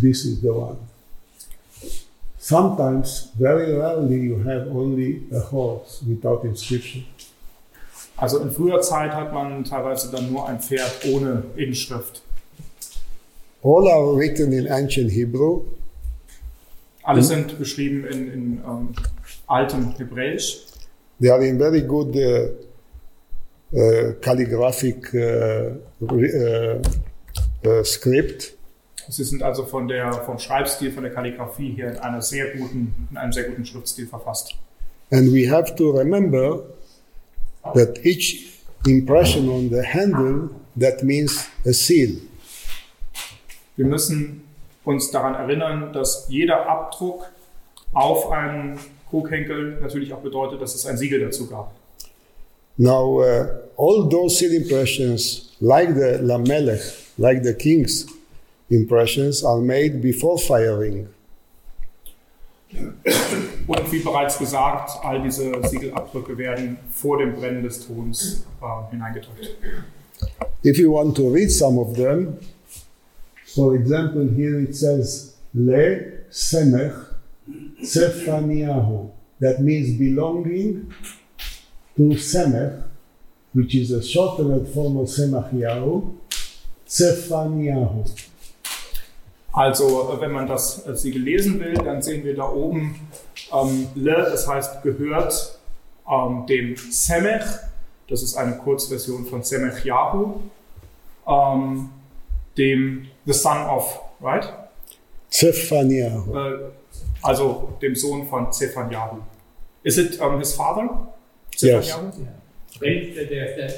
This 0.00 0.24
is 0.24 0.40
the 0.40 0.48
one. 0.48 0.76
Sometimes, 2.38 3.30
very 3.38 3.76
rarely, 3.76 4.16
you 4.16 4.42
have 4.44 4.70
only 4.70 5.22
a 5.32 5.40
horse 5.50 6.02
without 6.06 6.42
inscription. 6.44 7.04
Also 8.16 8.38
in 8.40 8.50
früher 8.50 8.80
Zeit 8.80 9.12
hat 9.12 9.32
man 9.32 9.64
teilweise 9.64 10.10
dann 10.10 10.32
nur 10.32 10.48
ein 10.48 10.60
Pferd 10.60 11.04
ohne 11.12 11.44
Inschrift. 11.56 12.22
All 13.62 13.88
are 13.88 14.16
written 14.16 14.52
in 14.52 14.70
ancient 14.70 15.10
Hebrew, 15.10 15.62
Alle 17.02 17.22
sind 17.22 17.58
beschrieben 17.58 18.04
in, 18.04 18.32
in 18.32 18.52
ähm, 18.66 18.88
altem 19.46 19.94
Hebräisch. 19.96 20.66
They 21.20 21.30
are 21.30 21.44
in 21.44 21.58
very 21.58 21.82
good 21.82 22.14
uh, 22.14 22.50
calligraphic 24.20 25.14
uh, 25.14 25.76
re- 26.00 26.80
uh, 27.64 27.68
uh, 27.68 27.84
script, 27.84 28.54
Sie 29.08 29.24
sind 29.24 29.42
also 29.42 29.64
von 29.64 29.88
der, 29.88 30.12
vom 30.12 30.38
Schreibstil, 30.38 30.92
von 30.92 31.02
der 31.02 31.12
Kalligrafie 31.12 31.72
her 31.72 31.92
in, 31.92 31.98
einer 31.98 32.22
sehr 32.22 32.52
guten, 32.56 33.08
in 33.10 33.16
einem 33.16 33.32
sehr 33.32 33.44
guten 33.44 33.64
Schriftstil 33.64 34.06
verfasst. 34.06 34.54
and 35.10 35.32
we 35.32 35.44
have 35.46 35.74
to 35.76 35.90
remember 35.98 36.62
that 37.74 37.98
each 38.04 38.60
impression 38.86 39.48
on 39.48 39.68
the 39.68 39.84
handle 39.84 40.48
that 40.76 41.02
means 41.02 41.48
a 41.66 41.72
seal. 41.72 42.20
Wir 43.76 43.86
müssen 43.86 44.42
uns 44.84 45.10
daran 45.10 45.34
erinnern, 45.34 45.92
dass 45.92 46.26
jeder 46.28 46.68
Abdruck 46.68 47.26
auf 47.92 48.30
einen 48.30 48.78
Krughenkel 49.08 49.80
natürlich 49.80 50.12
auch 50.12 50.20
bedeutet, 50.20 50.60
dass 50.60 50.74
es 50.74 50.86
ein 50.86 50.96
Siegel 50.96 51.20
dazu 51.20 51.48
gab. 51.48 51.72
Now, 52.76 53.20
uh, 53.20 53.46
all 53.76 54.08
those 54.08 54.38
seal 54.38 54.52
impressions, 54.52 55.54
like 55.60 55.94
the 55.94 56.18
Lamelech, 56.22 57.10
like 57.18 57.42
the 57.42 57.54
king's 57.54 58.06
impressions, 58.68 59.44
are 59.44 59.60
made 59.60 60.00
before 60.00 60.38
firing. 60.38 61.08
Und 62.72 63.92
wie 63.92 63.98
bereits 63.98 64.38
gesagt, 64.38 64.90
all 65.02 65.20
diese 65.22 65.52
Siegelabdrücke 65.68 66.38
werden 66.38 66.78
vor 66.92 67.18
dem 67.18 67.34
Brennen 67.34 67.64
des 67.64 67.86
Tons 67.86 68.44
äh, 68.62 68.90
hineingedrückt. 68.92 69.56
If 70.62 70.78
you 70.78 70.92
want 70.92 71.16
to 71.16 71.28
read 71.28 71.50
some 71.50 71.80
of 71.80 71.96
them, 71.96 72.38
for 73.54 73.74
example, 73.74 74.28
here 74.36 74.60
it 74.60 74.76
says 74.76 75.34
Le 75.52 76.24
Semech 76.30 77.10
Zephaniahu. 77.82 79.10
That 79.40 79.60
means 79.60 79.98
belonging 79.98 80.92
to 81.96 82.14
Semech, 82.16 82.84
which 83.52 83.74
is 83.74 83.90
a 83.90 84.02
shortened 84.02 84.68
form 84.68 84.96
of 84.98 85.08
Semachiahu, 85.08 86.14
Zephaniahu. 86.86 88.04
Also, 89.52 90.12
äh, 90.12 90.20
wenn 90.20 90.32
man 90.32 90.46
das 90.46 90.86
äh, 90.86 90.96
Siegel 90.96 91.22
lesen 91.22 91.58
will, 91.60 91.74
dann 91.74 92.02
sehen 92.02 92.24
wir 92.24 92.36
da 92.36 92.48
oben 92.48 93.08
ähm, 93.52 93.88
Le, 93.94 94.14
das 94.30 94.46
heißt 94.46 94.82
gehört 94.82 95.58
ähm, 96.08 96.46
dem 96.46 96.76
Semech, 96.76 97.42
das 98.08 98.22
ist 98.22 98.36
eine 98.36 98.56
Kurzversion 98.58 99.26
von 99.26 99.42
Semech 99.42 99.84
Yahu, 99.84 100.40
ähm, 101.26 101.90
dem 102.56 103.06
The 103.26 103.32
Son 103.32 103.58
of, 103.66 104.00
right? 104.20 104.48
Zephaniahu. 105.30 106.36
Äh, 106.36 106.58
also 107.22 107.76
dem 107.82 107.94
Sohn 107.94 108.26
von 108.28 108.52
Zephaniahu. 108.52 109.18
Is 109.82 109.98
it 109.98 110.20
um, 110.20 110.38
his 110.38 110.54
father? 110.54 111.08
Yes. 111.58 111.86
Zephaniahu? 111.86 112.12
Wenn 112.16 112.39
der, 112.80 113.24
der, 113.24 113.56
der, 113.56 113.72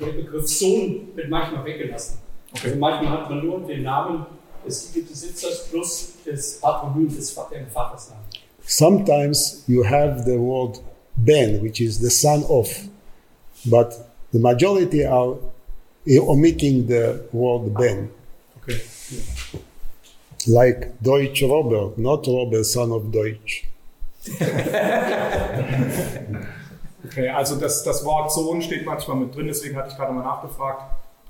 der 0.00 0.12
Begriff 0.12 0.48
Sohn 0.48 1.08
wird 1.14 1.28
manchmal 1.28 1.64
weggelassen. 1.64 2.18
Okay. 2.52 2.68
Also 2.68 2.78
manchmal 2.78 3.12
hat 3.12 3.30
man 3.30 3.46
nur 3.46 3.60
den 3.60 3.82
Namen 3.82 4.26
des 4.66 4.92
Besitzers 4.92 5.68
plus 5.68 6.14
das 6.24 6.60
Patronym 6.60 7.14
des 7.14 7.32
Vatersnamen. 7.32 8.24
Sometimes 8.66 9.62
you 9.66 9.84
have 9.84 10.24
the 10.24 10.38
word 10.38 10.80
Ben, 11.16 11.62
which 11.62 11.80
is 11.80 12.00
the 12.00 12.10
son 12.10 12.44
of, 12.48 12.68
but 13.66 13.94
the 14.32 14.38
majority 14.38 15.04
are 15.04 15.36
omitting 16.08 16.86
the 16.86 17.20
word 17.32 17.74
Ben. 17.74 18.08
Okay. 18.62 18.80
like 20.46 20.92
Deutsch 21.02 21.42
Robert, 21.42 21.98
not 21.98 22.26
Robert, 22.26 22.64
son 22.64 22.92
of 22.92 23.12
Deutsch. 23.12 23.66
Okay, 27.06 27.28
also 27.28 27.56
das, 27.56 27.82
das 27.82 28.04
Wort 28.04 28.32
Sohn 28.32 28.62
steht 28.62 28.86
manchmal 28.86 29.16
mit 29.18 29.34
drin, 29.34 29.46
deswegen 29.46 29.76
hatte 29.76 29.90
ich 29.90 29.96
gerade 29.96 30.12
mal 30.12 30.22
nachgefragt. 30.22 30.82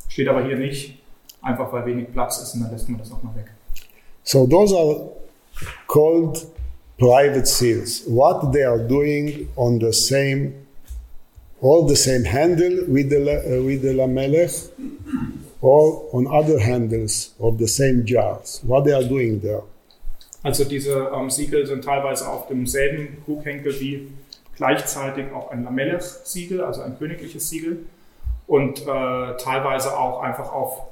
Steht 0.09 0.29
aber 0.29 0.45
hier 0.45 0.57
nicht, 0.57 1.03
einfach 1.43 1.73
weil 1.73 1.87
wenig 1.87 2.13
Platz 2.13 2.39
ist 2.41 2.55
und 2.55 2.63
dann 2.63 2.71
lässt 2.71 2.89
man 2.89 2.99
das 2.99 3.11
auch 3.11 3.23
mal 3.23 3.35
weg. 3.35 3.47
So 4.23 4.47
those 4.47 4.75
are 4.77 5.11
called 5.89 6.47
private 6.99 7.47
seals. 7.47 8.05
What 8.07 8.53
they 8.53 8.65
are 8.65 8.79
doing 8.79 9.49
on 9.57 9.81
the 9.81 9.93
same, 9.93 10.53
all 11.61 11.87
the 11.89 11.97
same 11.97 12.25
handle 12.25 12.85
with 12.87 13.11
the 13.11 13.19
uh, 13.19 13.65
with 13.65 13.83
the 13.83 13.93
lamelech, 13.93 14.71
or 15.61 16.09
on 16.13 16.27
other 16.27 16.59
handles 16.61 17.35
of 17.41 17.59
the 17.59 17.67
same 17.67 18.05
jars. 18.05 18.61
What 18.65 18.85
they 18.85 18.93
are 18.93 19.05
doing 19.05 19.41
there. 19.41 19.63
Also 20.43 20.65
diese 20.65 21.11
ähm, 21.15 21.31
Siegel 21.31 21.67
sind 21.67 21.85
teilweise 21.85 22.29
auf 22.29 22.47
demselben 22.49 23.17
Krughenkel 23.25 23.81
wie 23.81 24.09
gleichzeitig 24.57 25.33
auch 25.33 25.51
ein 25.51 25.65
Lamelech-Siegel, 25.65 26.63
also 26.63 26.83
ein 26.83 26.99
königliches 26.99 27.49
Siegel. 27.49 27.87
Und 28.47 28.83
äh, 28.83 29.37
teilweise 29.39 29.97
auch 29.99 30.21
einfach 30.23 30.53
auf 30.53 30.83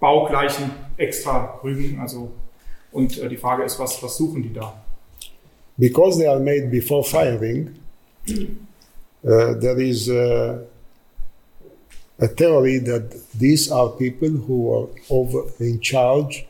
baugleichen 0.00 0.70
extra 0.96 1.60
Rügen. 1.62 2.00
Also, 2.00 2.30
und 2.92 3.18
äh, 3.18 3.28
die 3.28 3.36
Frage 3.36 3.64
ist, 3.64 3.78
was, 3.78 4.02
was 4.02 4.16
suchen 4.16 4.42
die 4.42 4.52
da? 4.52 4.74
Because 5.78 6.18
they 6.18 6.26
are 6.26 6.40
made 6.40 6.68
before 6.70 7.04
firing, 7.04 7.76
uh, 8.28 9.54
there 9.60 9.78
is 9.78 10.08
uh, 10.08 10.64
a 12.18 12.26
theory 12.28 12.78
that 12.78 13.14
these 13.38 13.70
are 13.70 13.90
people 13.90 14.30
who 14.30 14.72
are 14.72 14.88
over 15.10 15.44
in 15.58 15.80
charge 15.80 16.46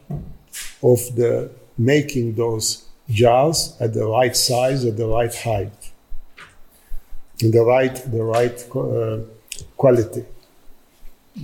of 0.83 1.01
the 1.17 1.51
making 1.77 2.37
those 2.37 2.85
jars 3.09 3.77
at 3.81 3.95
the 3.95 4.05
right 4.05 4.37
size, 4.37 4.85
at 4.85 4.97
the 4.97 5.07
right 5.07 5.35
height, 5.35 5.93
in 7.41 7.53
the 7.53 7.59
right 7.59 7.97
the 8.11 8.21
right 8.21 8.67
uh, 8.75 9.19
quality. 9.77 10.25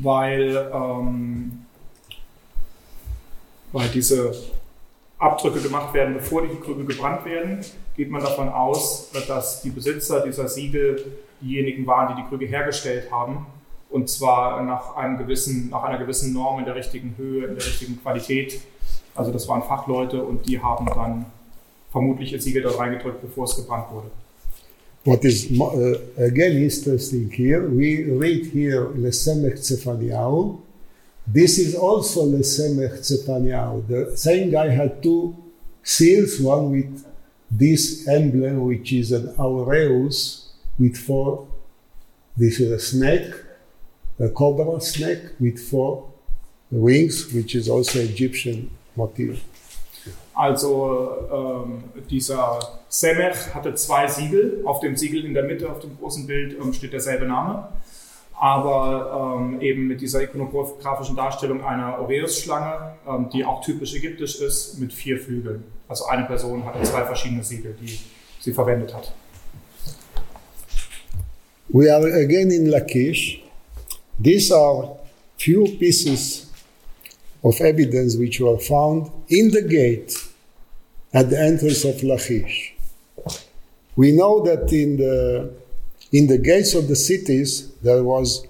weil, 0.01 0.71
ähm, 0.73 1.67
weil 3.73 3.89
diese 3.89 4.33
Abdrücke 5.19 5.61
gemacht 5.61 5.93
werden, 5.95 6.15
bevor 6.15 6.43
die 6.43 6.55
Krüge 6.57 6.85
gebrannt 6.85 7.25
werden, 7.25 7.61
geht 7.97 8.11
man 8.11 8.23
davon 8.23 8.49
aus, 8.49 9.11
dass 9.29 9.63
die 9.63 9.71
Besitzer 9.71 10.25
dieser 10.25 10.49
Siegel 10.49 11.05
diejenigen 11.41 11.87
waren, 11.87 12.15
die 12.15 12.23
die 12.23 12.29
Krüge 12.29 12.47
hergestellt 12.47 13.11
haben. 13.11 13.47
Und 13.91 14.09
zwar 14.09 14.63
nach, 14.63 14.97
einem 14.97 15.19
gewissen, 15.19 15.69
nach 15.69 15.83
einer 15.83 15.99
gewissen 15.99 16.33
Norm 16.33 16.59
in 16.61 16.65
der 16.65 16.75
richtigen 16.75 17.15
Höhe, 17.19 17.47
in 17.47 17.57
der 17.57 17.67
richtigen 17.67 18.01
Qualität. 18.01 18.63
Also 19.15 19.31
das 19.31 19.47
waren 19.49 19.63
Fachleute 19.63 20.23
und 20.25 20.47
die 20.47 20.63
haben 20.63 20.87
dann 20.87 21.27
vermutlich 21.91 22.33
ihr 22.33 22.41
Siegel 22.41 22.63
dort 22.63 22.79
reingedrückt, 22.79 23.21
bevor 23.21 23.45
es 23.45 23.55
gebrannt 23.55 23.91
wurde. 23.91 24.11
What 25.05 25.25
is 25.25 25.51
uh, 25.61 25.99
again 26.17 26.53
interesting 26.53 27.29
here, 27.33 27.69
we 27.69 28.05
read 28.05 28.47
here 28.47 28.87
Lesemech 28.87 29.59
Tzefaniahu. 29.59 30.61
This 31.27 31.59
is 31.59 31.75
also 31.75 32.25
Lesemech 32.25 33.01
Tzefaniahu. 33.01 33.89
The 33.89 34.17
same 34.17 34.53
guy 34.53 34.69
had 34.69 35.03
two 35.03 35.37
seals, 35.83 36.39
one 36.39 36.71
with 36.71 37.05
this 37.51 38.07
emblem, 38.07 38.65
which 38.65 38.93
is 38.93 39.11
an 39.11 39.35
aureus 39.41 40.53
with 40.79 40.97
four. 40.97 41.49
This 42.37 42.61
is 42.61 42.71
a 42.71 42.79
snake, 42.79 43.35
a 44.21 44.29
cobra 44.29 44.81
snake 44.81 45.35
with 45.41 45.59
four 45.59 46.13
wings, 46.71 47.33
which 47.33 47.57
is 47.57 47.69
also 47.69 47.99
Egyptian 47.99 48.71
motif. 48.95 49.43
Also 50.43 51.09
ähm, 51.33 51.85
dieser 52.11 52.59
Semech 52.89 53.55
hatte 53.55 53.77
zwei 53.77 54.09
Siegel. 54.09 54.63
Auf 54.65 54.81
dem 54.81 54.97
Siegel 54.97 55.25
in 55.25 55.35
der 55.35 55.45
Mitte, 55.45 55.71
auf 55.71 55.79
dem 55.79 55.97
großen 55.97 56.27
Bild, 56.27 56.57
ähm, 56.61 56.73
steht 56.73 56.93
derselbe 56.93 57.27
Name. 57.27 57.69
Aber 58.41 59.39
ähm, 59.39 59.61
eben 59.61 59.87
mit 59.87 60.01
dieser 60.01 60.21
ikonografischen 60.21 61.15
Darstellung 61.15 61.65
einer 61.65 61.97
Aureus-Schlange, 62.01 62.97
ähm, 63.07 63.29
die 63.33 63.45
auch 63.45 63.65
typisch 63.65 63.95
ägyptisch 63.95 64.41
ist, 64.41 64.81
mit 64.81 64.93
vier 64.93 65.17
Flügeln. 65.17 65.63
Also 65.87 66.07
eine 66.07 66.25
Person 66.25 66.65
hatte 66.65 66.83
zwei 66.83 67.05
verschiedene 67.05 67.45
Siegel, 67.45 67.77
die 67.81 68.01
sie 68.41 68.53
verwendet 68.53 68.93
hat. 68.93 69.15
We 71.69 71.89
are 71.89 72.05
again 72.05 72.51
in 72.51 72.67
Lachish. 72.67 73.45
These 74.21 74.53
are 74.53 74.97
few 75.39 75.69
pieces 75.79 76.51
of 77.43 77.61
evidence 77.61 78.19
which 78.19 78.41
were 78.41 78.59
found 78.59 79.09
in 79.29 79.53
the 79.53 79.63
gate 79.63 80.32
at 81.13 81.31
the 81.31 81.41
entrance 81.41 81.85
of 81.85 82.03
Lachish. 82.03 82.75
We 83.97 84.13
know 84.13 84.43
that 84.43 84.73
in 84.73 84.97
the 84.97 85.53
in 86.13 86.27
the 86.27 86.39
gates 86.39 86.75
of 86.75 86.89
the 86.89 86.97
cities, 86.97 87.69
there 87.83 88.03
was 88.03 88.47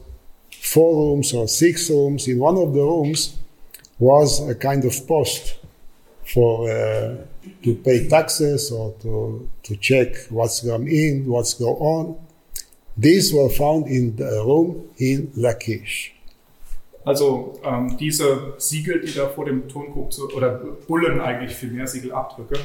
four 0.61 0.95
rooms 0.97 1.33
or 1.33 1.49
six 1.49 1.90
rooms. 1.90 2.28
In 2.28 2.38
one 2.38 2.57
of 2.57 2.73
the 2.73 2.81
rooms 2.81 3.37
was 3.99 4.49
a 4.49 4.54
kind 4.54 4.85
of 4.85 4.95
post 5.07 5.57
for 6.25 6.69
uh, 6.69 7.16
to 7.62 7.75
pay 7.85 8.09
taxes 8.09 8.71
or 8.71 8.95
to, 9.02 9.49
to 9.62 9.76
check 9.76 10.14
what's 10.31 10.61
going 10.61 10.88
in, 10.88 11.26
what's 11.26 11.54
going 11.54 11.76
on. 11.76 12.26
These 12.97 13.33
were 13.33 13.49
found 13.49 13.87
in 13.87 14.16
the 14.16 14.42
room 14.45 14.88
in 14.99 15.33
Lachish. 15.37 16.14
Also 17.04 17.59
ähm, 17.64 17.97
diese 17.99 18.54
Siegel, 18.59 19.00
die 19.00 19.12
da 19.12 19.26
vor 19.28 19.44
dem 19.44 19.68
Tonkrug 19.68 20.12
zu, 20.12 20.30
oder 20.30 20.61
Bullen 20.87 21.21
eigentlich 21.21 21.54
viel 21.54 21.71
mehr 21.73 21.87
Siegelabdrücke, 21.87 22.59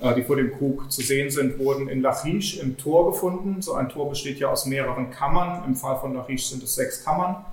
äh, 0.00 0.14
die 0.14 0.22
vor 0.22 0.36
dem 0.36 0.56
Krug 0.56 0.90
zu 0.90 1.02
sehen 1.02 1.30
sind, 1.30 1.58
wurden 1.58 1.88
in 1.88 2.00
Lachish 2.00 2.58
im 2.58 2.78
Tor 2.78 3.12
gefunden. 3.12 3.60
So 3.60 3.74
ein 3.74 3.88
Tor 3.88 4.08
besteht 4.08 4.38
ja 4.38 4.48
aus 4.48 4.64
mehreren 4.66 5.10
Kammern. 5.10 5.62
Im 5.66 5.76
Fall 5.76 5.98
von 5.98 6.14
Lachish 6.14 6.46
sind 6.46 6.62
es 6.62 6.74
sechs 6.74 7.04
Kammern. 7.04 7.44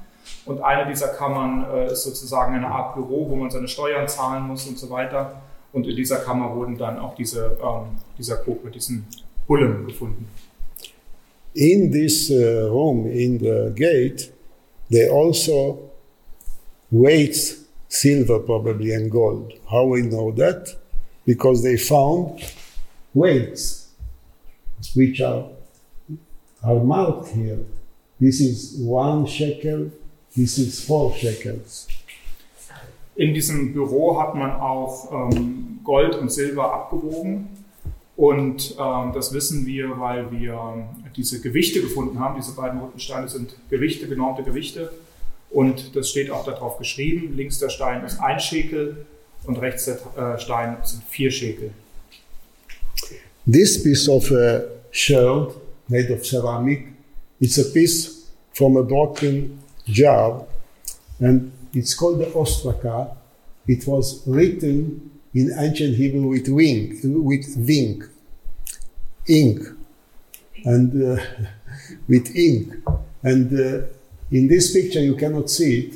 Und 0.46 0.62
eine 0.62 0.89
dieser 0.89 1.10
Kammern 1.10 1.65
äh, 1.74 1.92
ist 1.92 2.03
sozusagen 2.03 2.56
eine 2.56 2.68
Art 2.68 2.96
Büro, 2.96 3.30
wo 3.30 3.36
man 3.36 3.51
seine 3.51 3.68
Steuern 3.68 4.08
zahlen 4.08 4.44
muss 4.44 4.65
und 4.65 4.80
so 4.80 4.89
weiter. 4.89 5.42
Und 5.74 5.88
in 5.88 5.96
dieser 5.96 6.18
Kammer 6.18 6.56
wurden 6.56 6.77
dann 6.77 7.00
auch 7.00 7.15
diese, 7.15 7.58
ähm, 7.62 7.98
dieser 8.18 8.38
Krug 8.38 8.63
mit 8.63 8.75
diesen 8.75 9.08
Bullen 9.48 9.88
gefunden. 9.88 10.27
In 11.56 11.92
this 11.92 12.32
uh, 12.32 12.68
room, 12.70 13.06
in 13.06 13.39
the 13.39 13.72
gate, 13.75 14.32
they 14.89 15.10
also 15.10 15.93
weights 16.94 17.66
silver 17.90 18.40
probably 18.40 18.94
and 18.94 19.10
gold. 19.12 19.52
How 19.70 19.86
we 19.86 20.04
know 20.04 20.32
that? 20.34 20.76
Because 21.26 21.64
they 21.64 21.76
found 21.76 22.44
weights 23.14 23.90
which 24.96 25.20
are, 25.22 25.46
are 26.64 26.84
marked 26.84 27.30
here. 27.30 27.60
This 28.20 28.40
is 28.40 28.78
one 28.78 29.26
shekel, 29.26 29.92
this 30.36 30.58
is 30.58 30.86
four 30.86 31.14
shekels. 31.16 31.88
In 33.16 33.34
diesem 33.34 33.74
Büro 33.74 34.20
hat 34.20 34.36
man 34.36 34.52
auch 34.52 35.12
ähm, 35.12 35.80
Gold 35.84 36.16
und 36.16 36.32
Silber 36.32 36.74
abgewogen. 36.74 37.48
Und 38.16 38.76
ähm, 38.80 39.12
das 39.14 39.34
wissen 39.34 39.66
wir, 39.66 40.00
weil 40.00 40.32
wir 40.32 40.88
diese 41.16 41.42
Gewichte 41.42 41.82
gefunden 41.82 42.20
haben. 42.20 42.36
Diese 42.36 42.56
beiden 42.56 42.80
roten 42.80 43.00
Steine 43.00 43.28
sind 43.28 43.56
Gewichte, 43.70 44.08
genormte 44.08 44.44
Gewichte. 44.44 44.92
Und 45.53 45.95
das 45.95 46.10
steht 46.10 46.31
auch 46.31 46.45
darauf 46.45 46.77
geschrieben. 46.79 47.36
Links 47.38 47.60
der 47.60 47.69
Stein 47.69 48.03
ist 48.03 48.19
ein 48.19 48.39
Schekel 48.39 49.05
und 49.45 49.57
rechts 49.57 49.86
der 49.86 49.98
äh, 50.36 50.39
Stein 50.39 50.77
sind 50.83 51.03
vier 51.03 51.31
Schekel. 51.31 51.72
This 53.45 53.83
piece 53.83 54.10
of 54.10 54.31
uh, 54.31 54.62
shell 54.91 55.53
made 55.89 56.12
of 56.12 56.25
ceramic, 56.25 56.88
it's 57.39 57.60
a 57.60 57.72
piece 57.72 58.31
from 58.53 58.77
a 58.77 58.83
broken 58.83 59.60
jar 59.86 60.48
and 61.19 61.51
it's 61.74 61.93
called 61.95 62.19
the 62.19 62.31
ostraka. 62.33 63.15
It 63.67 63.86
was 63.86 64.24
written 64.25 65.12
in 65.33 65.51
ancient 65.57 65.95
Hebrew 65.95 66.27
with 66.29 66.48
wing, 66.48 67.00
with 67.03 67.55
wing, 67.57 68.03
ink, 69.27 69.62
and 70.65 71.19
uh, 71.19 71.24
with 72.07 72.36
ink. 72.36 72.74
And 73.24 73.53
uh, 73.53 73.86
in 74.34 74.48
this 74.48 74.74
picture, 74.74 75.00
you 75.00 75.16
cannot 75.16 75.50
see 75.50 75.80
it, 75.80 75.94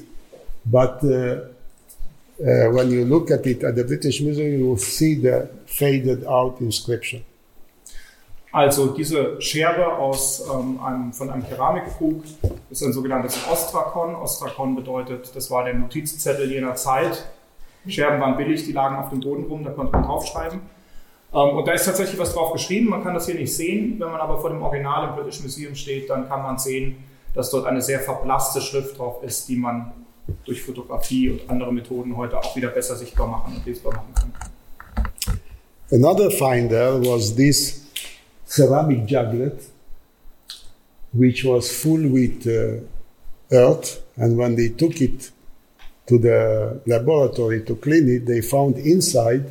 but 0.64 1.04
uh, 1.04 1.10
uh, 1.10 2.70
when 2.72 2.92
you 2.92 3.04
look 3.04 3.32
at 3.32 3.46
it 3.48 3.64
at 3.64 3.76
the 3.76 3.84
British 3.84 4.22
Museum, 4.22 4.60
you 4.60 4.68
will 4.70 4.78
see 4.78 5.16
the 5.16 5.50
faded 5.66 6.24
out 6.26 6.62
inscription. 6.62 7.24
Also 8.52 8.88
diese 8.88 9.42
Scherbe 9.42 9.98
aus, 9.98 10.44
ähm, 10.52 10.80
einem, 10.80 11.14
von 11.14 11.30
einem 11.30 11.48
Keramikkrug 11.48 12.24
ist 12.72 12.82
ein 12.82 12.94
sogenanntes 12.94 13.38
Ostrakon. 13.52 14.16
Ostrakon 14.16 14.76
bedeutet, 14.76 15.32
das 15.36 15.52
war 15.52 15.66
der 15.66 15.74
Notizzettel 15.74 16.50
jener 16.50 16.76
Zeit. 16.76 17.28
Scherben 17.88 18.20
waren 18.20 18.38
billig, 18.38 18.66
die 18.66 18.72
lagen 18.72 18.96
auf 18.96 19.10
dem 19.10 19.20
Boden 19.20 19.46
rum, 19.46 19.64
da 19.64 19.72
konnte 19.72 19.92
man 19.92 20.04
draufschreiben. 20.04 20.60
Ähm, 21.34 21.50
und 21.58 21.68
da 21.68 21.74
ist 21.74 21.86
tatsächlich 21.86 22.20
was 22.20 22.34
drauf 22.34 22.54
geschrieben, 22.54 22.90
man 22.90 23.04
kann 23.04 23.14
das 23.14 23.26
hier 23.26 23.36
nicht 23.36 23.54
sehen. 23.54 24.00
Wenn 24.00 24.12
man 24.12 24.22
aber 24.22 24.40
vor 24.40 24.50
dem 24.50 24.62
Original 24.62 25.10
im 25.10 25.16
British 25.16 25.42
Museum 25.42 25.76
steht, 25.76 26.10
dann 26.10 26.28
kann 26.28 26.42
man 26.42 26.58
sehen, 26.58 26.98
dass 27.38 27.52
dort 27.52 27.68
eine 27.68 27.82
sehr 27.84 28.00
verblasste 28.00 28.60
Schrift 28.60 28.98
drauf 28.98 29.24
ist, 29.24 29.48
die 29.48 29.56
man 29.56 29.92
durch 30.44 30.62
Fotografie 30.64 31.30
und 31.30 31.48
andere 31.48 31.72
Methoden 31.72 32.18
heute 32.18 32.38
auch 32.38 32.56
wieder 32.56 32.70
besser 32.70 32.96
sichtbar 32.96 33.28
machen 33.28 33.56
und 33.56 33.66
lesbar 33.66 33.94
machen 33.94 34.14
kann. 34.16 34.32
Another 35.92 36.32
finder 36.32 37.00
was 37.00 37.34
this 37.36 37.86
ceramic 38.46 39.08
juglet, 39.10 39.60
which 41.14 41.46
was 41.46 41.70
full 41.70 42.12
with 42.12 42.46
uh, 42.46 42.82
earth, 43.52 44.02
and 44.18 44.38
when 44.38 44.56
they 44.56 44.70
took 44.70 45.00
it 45.00 45.32
to 46.08 46.18
the 46.18 46.82
laboratory 46.86 47.64
to 47.64 47.76
clean 47.76 48.10
it, 48.10 48.26
they 48.26 48.42
found 48.42 48.78
inside 48.80 49.46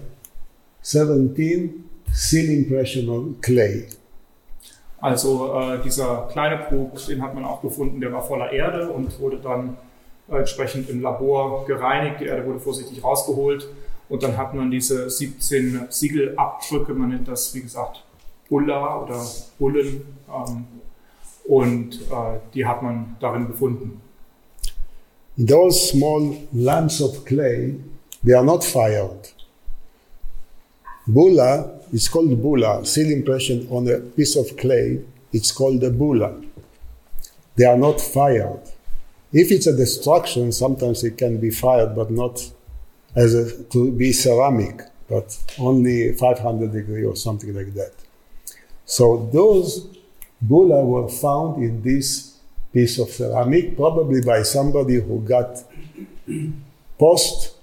17 0.82 1.84
seal 2.12 2.50
impression 2.50 3.08
of 3.08 3.40
clay. 3.40 3.86
Also 5.06 5.54
äh, 5.54 5.78
dieser 5.84 6.26
kleine 6.32 6.64
Krug, 6.64 7.06
den 7.06 7.22
hat 7.22 7.32
man 7.32 7.44
auch 7.44 7.62
gefunden, 7.62 8.00
der 8.00 8.12
war 8.12 8.22
voller 8.22 8.50
Erde 8.50 8.88
und 8.90 9.20
wurde 9.20 9.36
dann 9.36 9.76
äh, 10.28 10.38
entsprechend 10.38 10.90
im 10.90 11.00
Labor 11.00 11.64
gereinigt. 11.64 12.18
Die 12.18 12.24
Erde 12.24 12.44
wurde 12.44 12.58
vorsichtig 12.58 13.04
rausgeholt 13.04 13.68
und 14.08 14.24
dann 14.24 14.36
hat 14.36 14.52
man 14.52 14.68
diese 14.68 15.08
17 15.08 15.86
Siegelabdrücke, 15.90 16.92
man 16.92 17.10
nennt 17.10 17.28
das 17.28 17.54
wie 17.54 17.60
gesagt 17.60 18.02
Bulla 18.48 19.00
oder 19.00 19.24
Bullen 19.60 20.18
ähm, 20.28 20.66
und 21.44 21.94
äh, 21.94 22.40
die 22.52 22.66
hat 22.66 22.82
man 22.82 23.14
darin 23.20 23.46
gefunden. 23.46 24.00
Those 25.38 25.86
small 25.86 26.36
lumps 26.50 27.00
of 27.00 27.24
clay, 27.24 27.78
they 28.24 28.34
are 28.34 28.44
not 28.44 28.64
fired. 28.64 29.32
Bulla 31.06 31.75
is 31.92 32.08
called 32.08 32.40
bulla, 32.42 32.84
seal 32.84 33.10
impression 33.10 33.66
on 33.70 33.88
a 33.88 33.98
piece 33.98 34.36
of 34.36 34.56
clay, 34.56 35.02
it's 35.32 35.52
called 35.52 35.82
a 35.84 35.90
bulla. 35.90 36.40
They 37.56 37.64
are 37.64 37.76
not 37.76 38.00
fired. 38.00 38.60
If 39.32 39.50
it's 39.50 39.66
a 39.66 39.76
destruction, 39.76 40.52
sometimes 40.52 41.04
it 41.04 41.18
can 41.18 41.38
be 41.38 41.50
fired, 41.50 41.94
but 41.94 42.10
not 42.10 42.50
as 43.14 43.34
a, 43.34 43.64
to 43.64 43.90
be 43.92 44.12
ceramic, 44.12 44.82
but 45.08 45.36
only 45.58 46.12
500 46.12 46.72
degree 46.72 47.04
or 47.04 47.16
something 47.16 47.54
like 47.54 47.72
that. 47.74 47.92
So 48.84 49.28
those 49.32 49.88
bulla 50.40 50.84
were 50.84 51.08
found 51.08 51.62
in 51.62 51.82
this 51.82 52.38
piece 52.72 52.98
of 52.98 53.08
ceramic, 53.08 53.76
probably 53.76 54.20
by 54.20 54.42
somebody 54.42 55.00
who 55.00 55.20
got 55.20 55.62
post 56.98 57.54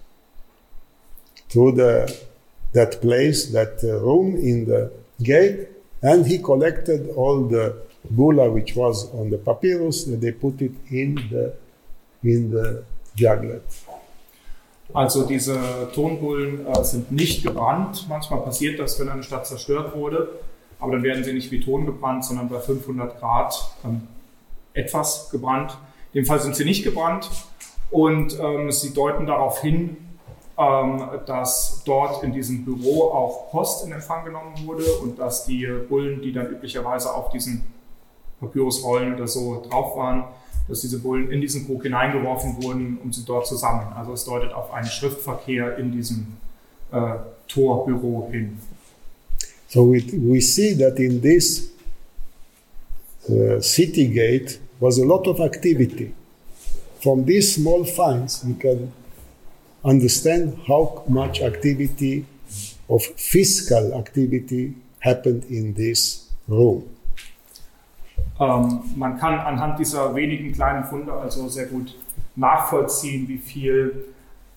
to 1.50 1.72
the 1.72 2.20
that 2.74 3.02
place, 3.02 3.52
that 3.52 3.84
uh, 3.84 4.00
room 4.00 4.36
in 4.36 4.66
the 4.66 4.92
gate, 5.22 5.68
and 6.02 6.26
he 6.26 6.38
collected 6.40 7.10
all 7.16 7.48
the 7.48 7.76
bulla 8.10 8.50
which 8.50 8.76
was 8.76 9.10
on 9.14 9.30
the 9.30 9.38
papyrus, 9.38 10.08
and 10.08 10.22
they 10.22 10.32
put 10.32 10.62
it 10.62 10.74
in 10.90 11.16
the 11.30 11.54
in 12.24 12.52
the 12.52 12.84
juglet. 13.16 13.64
Also 14.94 15.26
diese 15.26 15.90
Tonbullen 15.96 16.68
äh, 16.68 16.84
sind 16.84 17.12
nicht 17.12 17.44
gebrannt. 17.44 18.06
Manchmal 18.10 18.42
passiert 18.42 18.80
das, 18.80 19.00
wenn 19.00 19.10
eine 19.10 19.24
Stadt 19.24 19.48
zerstört 19.48 19.96
wurde, 19.96 20.30
aber 20.80 20.94
dann 20.94 21.04
werden 21.04 21.24
sie 21.24 21.34
nicht 21.34 21.52
wie 21.52 21.62
Ton 21.62 21.86
gebrannt, 21.86 22.26
sondern 22.26 22.50
bei 22.50 22.60
500 22.60 23.20
Grad 23.20 23.56
ähm, 23.84 24.02
etwas 24.74 25.30
gebrannt. 25.32 25.78
In 26.14 26.22
dem 26.22 26.26
Fall 26.26 26.40
sind 26.40 26.56
sie 26.56 26.66
nicht 26.66 26.84
gebrannt 26.84 27.30
und 27.90 28.38
ähm, 28.40 28.72
sie 28.72 28.94
deuten 28.94 29.26
darauf 29.26 29.62
hin, 29.62 29.98
dass 30.56 31.82
dort 31.84 32.24
in 32.24 32.32
diesem 32.32 32.64
Büro 32.64 33.06
auch 33.12 33.50
Post 33.50 33.86
in 33.86 33.92
Empfang 33.92 34.24
genommen 34.24 34.54
wurde 34.66 34.86
und 35.02 35.18
dass 35.18 35.46
die 35.46 35.66
Bullen, 35.90 36.22
die 36.22 36.32
dann 36.32 36.48
üblicherweise 36.48 37.14
auf 37.14 37.30
diesen 37.30 37.64
Papyrusrollen 38.40 39.16
oder 39.16 39.28
so 39.28 39.64
drauf 39.68 39.98
waren, 39.98 40.26
dass 40.68 40.82
diese 40.82 41.00
Bullen 41.00 41.32
in 41.32 41.42
diesen 41.42 41.66
Krug 41.66 41.84
hineingeworfen 41.84 42.62
wurden, 42.62 43.00
um 43.04 43.12
sie 43.12 43.26
dort 43.26 43.48
zu 43.48 43.56
sammeln. 43.56 43.92
Also 43.96 44.14
es 44.14 44.26
deutet 44.26 44.54
auf 44.54 44.72
einen 44.72 44.86
Schriftverkehr 44.86 45.78
in 45.78 45.92
diesem 45.92 46.38
äh, 46.92 47.16
Torbüro 47.48 48.30
hin. 48.32 48.60
So 49.70 49.92
we, 49.92 50.04
we 50.14 50.40
see 50.40 50.76
that 50.76 51.00
in 51.00 51.20
this 51.20 51.72
uh, 53.28 53.60
city 53.60 54.08
gate 54.08 54.60
was 54.80 55.00
a 55.00 55.04
lot 55.04 55.28
of 55.28 55.40
activity. 55.40 56.14
From 57.02 57.26
these 57.26 57.56
small 57.56 57.84
finds, 57.84 58.46
we 58.46 58.54
can 58.54 58.94
understand 59.84 60.58
how 60.68 61.04
much 61.08 61.42
activity 61.42 62.26
of 62.90 63.04
physical 63.18 63.94
activity 63.94 64.76
happened 65.00 65.46
in 65.50 65.74
this 65.74 66.30
room. 66.48 66.84
Ähm, 68.40 68.82
man 68.96 69.18
kann 69.18 69.40
anhand 69.40 69.80
dieser 69.80 70.16
wenigen 70.16 70.54
kleinen 70.54 70.84
Funde 70.86 71.14
also 71.14 71.48
sehr 71.50 71.68
gut 71.68 71.96
nachvollziehen, 72.36 73.28
wie 73.28 73.38
viel 73.38 74.06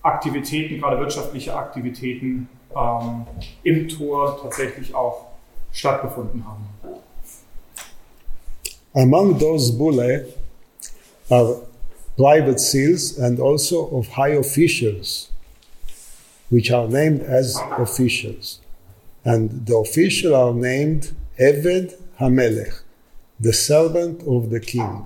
Aktivitäten, 0.01 0.79
gerade 0.79 0.99
wirtschaftliche 0.99 1.55
Aktivitäten 1.55 2.49
ähm, 2.75 3.25
im 3.63 3.87
Tor 3.89 4.39
tatsächlich 4.41 4.95
auch 4.95 5.25
stattgefunden 5.71 6.43
haben. 6.45 6.65
Among 8.93 9.37
those 9.37 9.77
bullae 9.77 10.25
are 11.29 11.66
private 12.17 12.59
seals 12.59 13.17
and 13.17 13.39
also 13.39 13.87
of 13.95 14.07
high 14.09 14.35
officials, 14.35 15.29
which 16.49 16.71
are 16.71 16.87
named 16.87 17.21
as 17.21 17.57
officials. 17.77 18.59
And 19.23 19.65
the 19.67 19.75
official 19.75 20.33
are 20.35 20.53
named 20.53 21.13
Eved 21.37 21.93
Hamelech, 22.19 22.81
the 23.39 23.53
servant 23.53 24.23
of 24.23 24.49
the 24.49 24.59
king. 24.59 25.05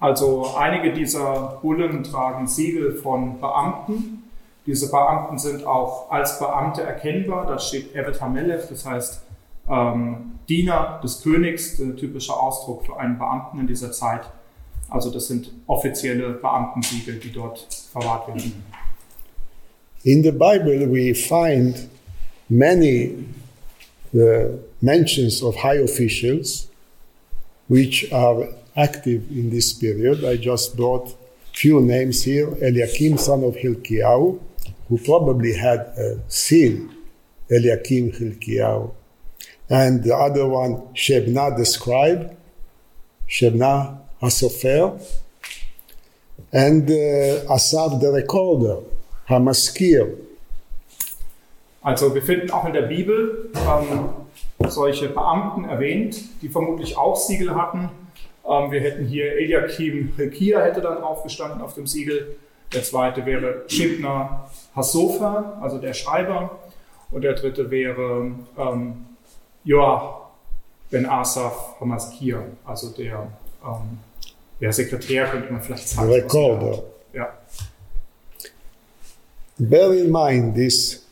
Also 0.00 0.54
einige 0.56 0.92
dieser 0.92 1.58
Bullen 1.60 2.04
tragen 2.04 2.46
Siegel 2.46 2.94
von 2.94 3.40
Beamten. 3.40 4.22
Diese 4.64 4.90
Beamten 4.90 5.38
sind 5.38 5.66
auch 5.66 6.10
als 6.10 6.38
Beamte 6.38 6.82
erkennbar. 6.82 7.46
Da 7.46 7.58
steht 7.58 7.94
Evet 7.94 8.20
Hamelech, 8.20 8.68
das 8.68 8.86
heißt 8.86 9.22
ähm, 9.68 10.38
Diener 10.48 11.00
des 11.02 11.22
Königs, 11.22 11.78
der 11.78 11.96
typische 11.96 12.32
Ausdruck 12.32 12.86
für 12.86 12.96
einen 13.00 13.18
Beamten 13.18 13.58
in 13.58 13.66
dieser 13.66 13.90
Zeit. 13.90 14.30
Also 14.88 15.10
das 15.10 15.28
sind 15.28 15.50
offizielle 15.66 16.30
Beamtensiegel, 16.32 17.16
die 17.16 17.32
dort 17.32 17.66
verwahrt 17.92 18.28
werden. 18.28 18.62
In 20.04 20.22
the 20.22 20.30
Bible, 20.30 20.86
we 20.90 21.12
find 21.12 21.88
many 22.48 23.26
uh, 24.14 24.58
mentions 24.80 25.42
of 25.42 25.56
high 25.56 25.82
officials 25.82 26.68
which 27.68 28.10
are 28.12 28.48
active 28.76 29.22
in 29.30 29.50
this 29.50 29.72
period. 29.74 30.24
I 30.24 30.36
just 30.36 30.76
brought 30.76 31.14
few 31.52 31.80
names 31.80 32.22
here. 32.22 32.48
Eliakim, 32.62 33.18
son 33.18 33.44
of 33.44 33.56
Hilkiah, 33.56 34.38
who 34.88 34.98
probably 35.04 35.54
had 35.54 35.80
a 35.98 36.20
seal, 36.28 36.88
Eliakim 37.50 38.12
Hilkiah. 38.12 38.88
And 39.68 40.02
the 40.02 40.14
other 40.14 40.46
one, 40.46 40.76
Shebna 40.94 41.56
the 41.56 41.66
scribe, 41.66 42.36
Shebna 43.28 43.98
Hasofer, 44.20 44.98
and 46.52 46.90
uh, 46.90 47.52
Asaf 47.52 48.00
the 48.00 48.08
recorder, 48.08 48.82
Hamaskir. 49.28 50.06
Also 51.82 52.14
wir 52.14 52.22
finden 52.22 52.50
auch 52.50 52.64
in 52.66 52.72
der 52.72 52.82
Bibel 52.82 53.50
ähm, 53.54 54.10
solche 54.68 55.08
Beamten 55.08 55.64
erwähnt, 55.64 56.20
die 56.42 56.48
vermutlich 56.48 56.96
auch 56.96 57.16
Siegel 57.16 57.54
hatten. 57.54 57.90
Ähm, 58.46 58.70
wir 58.70 58.80
hätten 58.80 59.06
hier 59.06 59.32
Eliakim 59.38 60.12
Hilkia 60.16 60.60
hätte 60.60 60.80
dann 60.80 60.98
drauf 60.98 61.22
gestanden 61.22 61.60
auf 61.60 61.74
dem 61.74 61.86
Siegel. 61.86 62.36
Der 62.72 62.82
zweite 62.82 63.24
wäre 63.24 63.64
Shibna 63.68 64.50
Hasofer, 64.74 65.58
also 65.60 65.78
der 65.78 65.94
Schreiber. 65.94 66.58
Und 67.10 67.22
der 67.22 67.34
dritte 67.34 67.70
wäre 67.70 68.32
ähm, 68.58 69.06
Joach 69.64 70.28
Ben 70.90 71.06
Asaf 71.06 71.80
Hamaskir, 71.80 72.44
also 72.64 72.90
der, 72.90 73.28
ähm, 73.64 73.98
der 74.60 74.72
Sekretär, 74.72 75.26
könnte 75.28 75.52
man 75.52 75.62
vielleicht 75.62 75.88
sagen. 75.88 76.10
Recorder. 76.12 76.82
Ja. 77.12 77.38
Bear 79.58 79.92
in 79.92 80.10
mind 80.10 80.54
this 80.54 81.04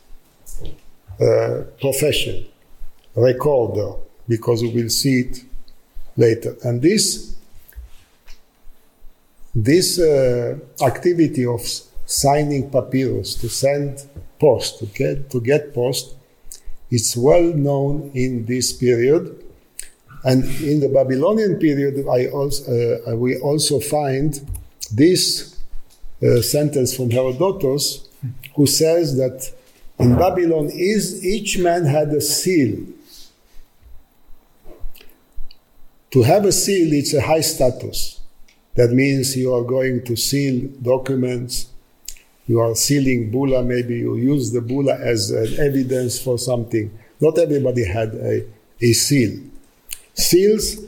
uh, 1.20 1.62
profession, 1.80 2.46
recorder, 3.14 3.96
because 4.28 4.62
we 4.62 4.72
will 4.74 4.90
see 4.90 5.20
it 5.20 5.44
later. 6.16 6.56
And 6.62 6.80
this 6.80 7.34
this 9.54 9.98
uh, 9.98 10.58
activity 10.82 11.46
of 11.46 11.62
signing 12.04 12.70
papyrus 12.70 13.34
to 13.36 13.48
send 13.48 14.04
post, 14.38 14.78
to 14.78 14.86
get, 14.86 15.30
to 15.30 15.40
get 15.40 15.72
post, 15.72 16.14
it's 16.90 17.16
well 17.16 17.54
known 17.54 18.10
in 18.14 18.44
this 18.44 18.72
period. 18.72 19.42
And 20.26 20.44
in 20.60 20.80
the 20.80 20.88
Babylonian 20.88 21.56
period, 21.60 22.04
I 22.08 22.26
also, 22.26 23.00
uh, 23.06 23.14
we 23.14 23.38
also 23.38 23.78
find 23.78 24.34
this 24.92 25.56
uh, 26.20 26.42
sentence 26.42 26.96
from 26.96 27.10
Herodotus, 27.10 28.08
who 28.56 28.66
says 28.66 29.16
that 29.18 29.52
in 30.00 30.16
Babylon 30.16 30.68
is 30.74 31.24
each 31.24 31.58
man 31.58 31.84
had 31.84 32.08
a 32.08 32.20
seal. 32.20 32.86
To 36.10 36.22
have 36.24 36.44
a 36.44 36.52
seal, 36.52 36.92
it's 36.92 37.14
a 37.14 37.20
high 37.20 37.42
status. 37.42 38.20
That 38.74 38.90
means 38.90 39.36
you 39.36 39.54
are 39.54 39.62
going 39.62 40.04
to 40.06 40.16
seal 40.16 40.68
documents. 40.82 41.68
You 42.48 42.58
are 42.60 42.74
sealing 42.74 43.30
bula. 43.30 43.62
Maybe 43.62 43.98
you 43.98 44.16
use 44.16 44.50
the 44.50 44.60
bula 44.60 44.96
as 44.98 45.30
an 45.30 45.60
evidence 45.60 46.18
for 46.20 46.36
something. 46.36 46.90
Not 47.20 47.38
everybody 47.38 47.84
had 47.84 48.14
a, 48.14 48.44
a 48.80 48.92
seal. 48.92 49.38
Seals 50.16 50.82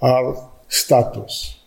are 0.00 0.48
status. 0.66 1.58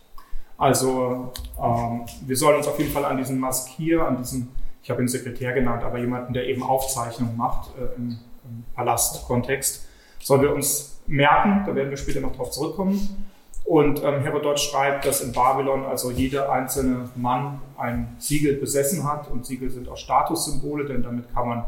Also 0.57 1.31
ähm, 1.61 2.05
wir 2.25 2.35
sollen 2.35 2.57
uns 2.57 2.67
auf 2.67 2.79
jeden 2.79 2.91
Fall 2.91 3.05
an 3.05 3.17
diesen 3.17 3.39
Maskier, 3.39 4.05
an 4.05 4.17
diesen, 4.17 4.49
ich 4.81 4.89
habe 4.89 5.01
ihn 5.01 5.07
Sekretär 5.07 5.53
genannt, 5.53 5.83
aber 5.83 5.99
jemanden, 5.99 6.33
der 6.33 6.47
eben 6.47 6.63
Aufzeichnungen 6.63 7.37
macht 7.37 7.69
äh, 7.77 7.95
im, 7.97 8.17
im 8.45 8.63
Palastkontext, 8.73 9.85
sollen 10.19 10.41
wir 10.41 10.53
uns 10.53 11.01
merken, 11.07 11.63
da 11.67 11.75
werden 11.75 11.89
wir 11.89 11.97
später 11.97 12.21
noch 12.21 12.35
drauf 12.35 12.51
zurückkommen. 12.51 13.25
Und 13.65 14.03
ähm, 14.03 14.21
Herodot 14.21 14.59
schreibt, 14.59 15.05
dass 15.05 15.21
in 15.21 15.31
Babylon 15.31 15.85
also 15.85 16.11
jeder 16.11 16.51
einzelne 16.51 17.09
Mann 17.15 17.61
ein 17.77 18.15
Siegel 18.19 18.53
besessen 18.53 19.03
hat 19.03 19.29
und 19.29 19.45
Siegel 19.45 19.69
sind 19.69 19.89
auch 19.89 19.97
Statussymbole, 19.97 20.85
denn 20.85 21.03
damit 21.03 21.33
kann 21.33 21.47
man 21.47 21.65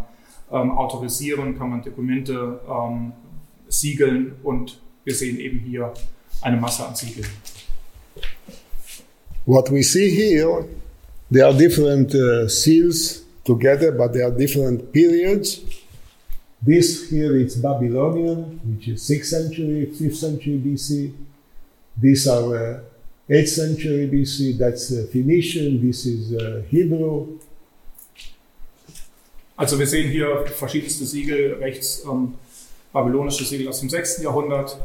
ähm, 0.51 0.77
autorisieren, 0.77 1.57
kann 1.57 1.71
man 1.71 1.81
Dokumente 1.81 2.61
ähm, 2.69 3.13
siegeln 3.67 4.35
und 4.43 4.79
wir 5.07 5.15
sehen 5.15 5.39
eben 5.39 5.59
hier 5.59 5.93
eine 6.41 6.57
Masse 6.57 6.85
an 6.85 6.93
Siegeln. 6.93 7.27
What 9.45 9.71
we 9.71 9.81
see 9.81 10.09
here, 10.09 10.65
there 11.31 11.45
are 11.45 11.53
different 11.53 12.13
uh, 12.13 12.49
seals 12.49 13.23
together, 13.45 13.93
but 13.93 14.11
there 14.11 14.25
are 14.25 14.37
different 14.37 14.91
periods. 14.91 15.61
This 16.61 17.09
here 17.09 17.37
is 17.37 17.55
Babylonian, 17.55 18.59
which 18.65 18.89
is 18.89 19.09
6th 19.09 19.29
century, 19.29 19.87
5th 19.87 20.15
century 20.15 20.59
BC. 20.59 21.13
These 21.95 22.27
are 22.27 22.57
uh, 22.57 22.79
8th 23.29 23.47
century 23.47 24.09
BC, 24.09 24.57
that's 24.57 24.91
uh, 24.91 25.07
Phoenician, 25.09 25.79
this 25.87 26.05
is 26.05 26.33
uh, 26.33 26.63
Hebrew. 26.69 27.39
Also 29.55 29.79
wir 29.79 29.87
sehen 29.87 30.11
hier 30.11 30.45
verschiedenste 30.47 31.05
Siegel, 31.05 31.53
rechts 31.61 32.03
ähm, 32.03 32.33
babylonische 32.91 33.45
Siegel 33.45 33.69
aus 33.69 33.79
dem 33.79 33.89
6. 33.89 34.21
Jahrhundert. 34.21 34.77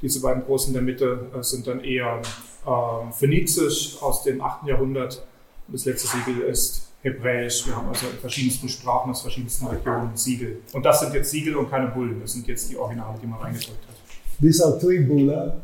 Diese 0.00 0.20
beiden 0.20 0.44
großen 0.44 0.68
in 0.68 0.74
der 0.74 0.82
Mitte 0.82 1.26
äh, 1.36 1.42
sind 1.42 1.66
dann 1.66 1.80
eher 1.80 2.20
ähm, 2.66 3.12
phönizisch 3.12 3.96
aus 4.00 4.22
dem 4.22 4.40
8. 4.40 4.66
Jahrhundert. 4.66 5.24
Und 5.66 5.74
das 5.74 5.84
letzte 5.84 6.08
Siegel 6.08 6.42
ist 6.42 6.88
hebräisch. 7.02 7.66
Wir 7.66 7.76
haben 7.76 7.88
also 7.88 8.06
in 8.06 8.18
verschiedensten 8.18 8.68
Sprachen 8.68 9.10
aus 9.10 9.22
verschiedensten 9.22 9.66
Regionen 9.66 10.16
Siegel. 10.16 10.62
Und 10.72 10.84
das 10.84 11.00
sind 11.00 11.14
jetzt 11.14 11.30
Siegel 11.30 11.56
und 11.56 11.70
keine 11.70 11.88
Bullen. 11.88 12.20
Das 12.20 12.32
sind 12.32 12.46
jetzt 12.46 12.70
die 12.70 12.76
Originale, 12.76 13.18
die 13.22 13.26
man 13.26 13.40
reingedrückt 13.40 13.86
hat. 13.86 13.94
These 14.40 14.64
are 14.64 14.78
three 14.78 15.00
bulla. 15.00 15.56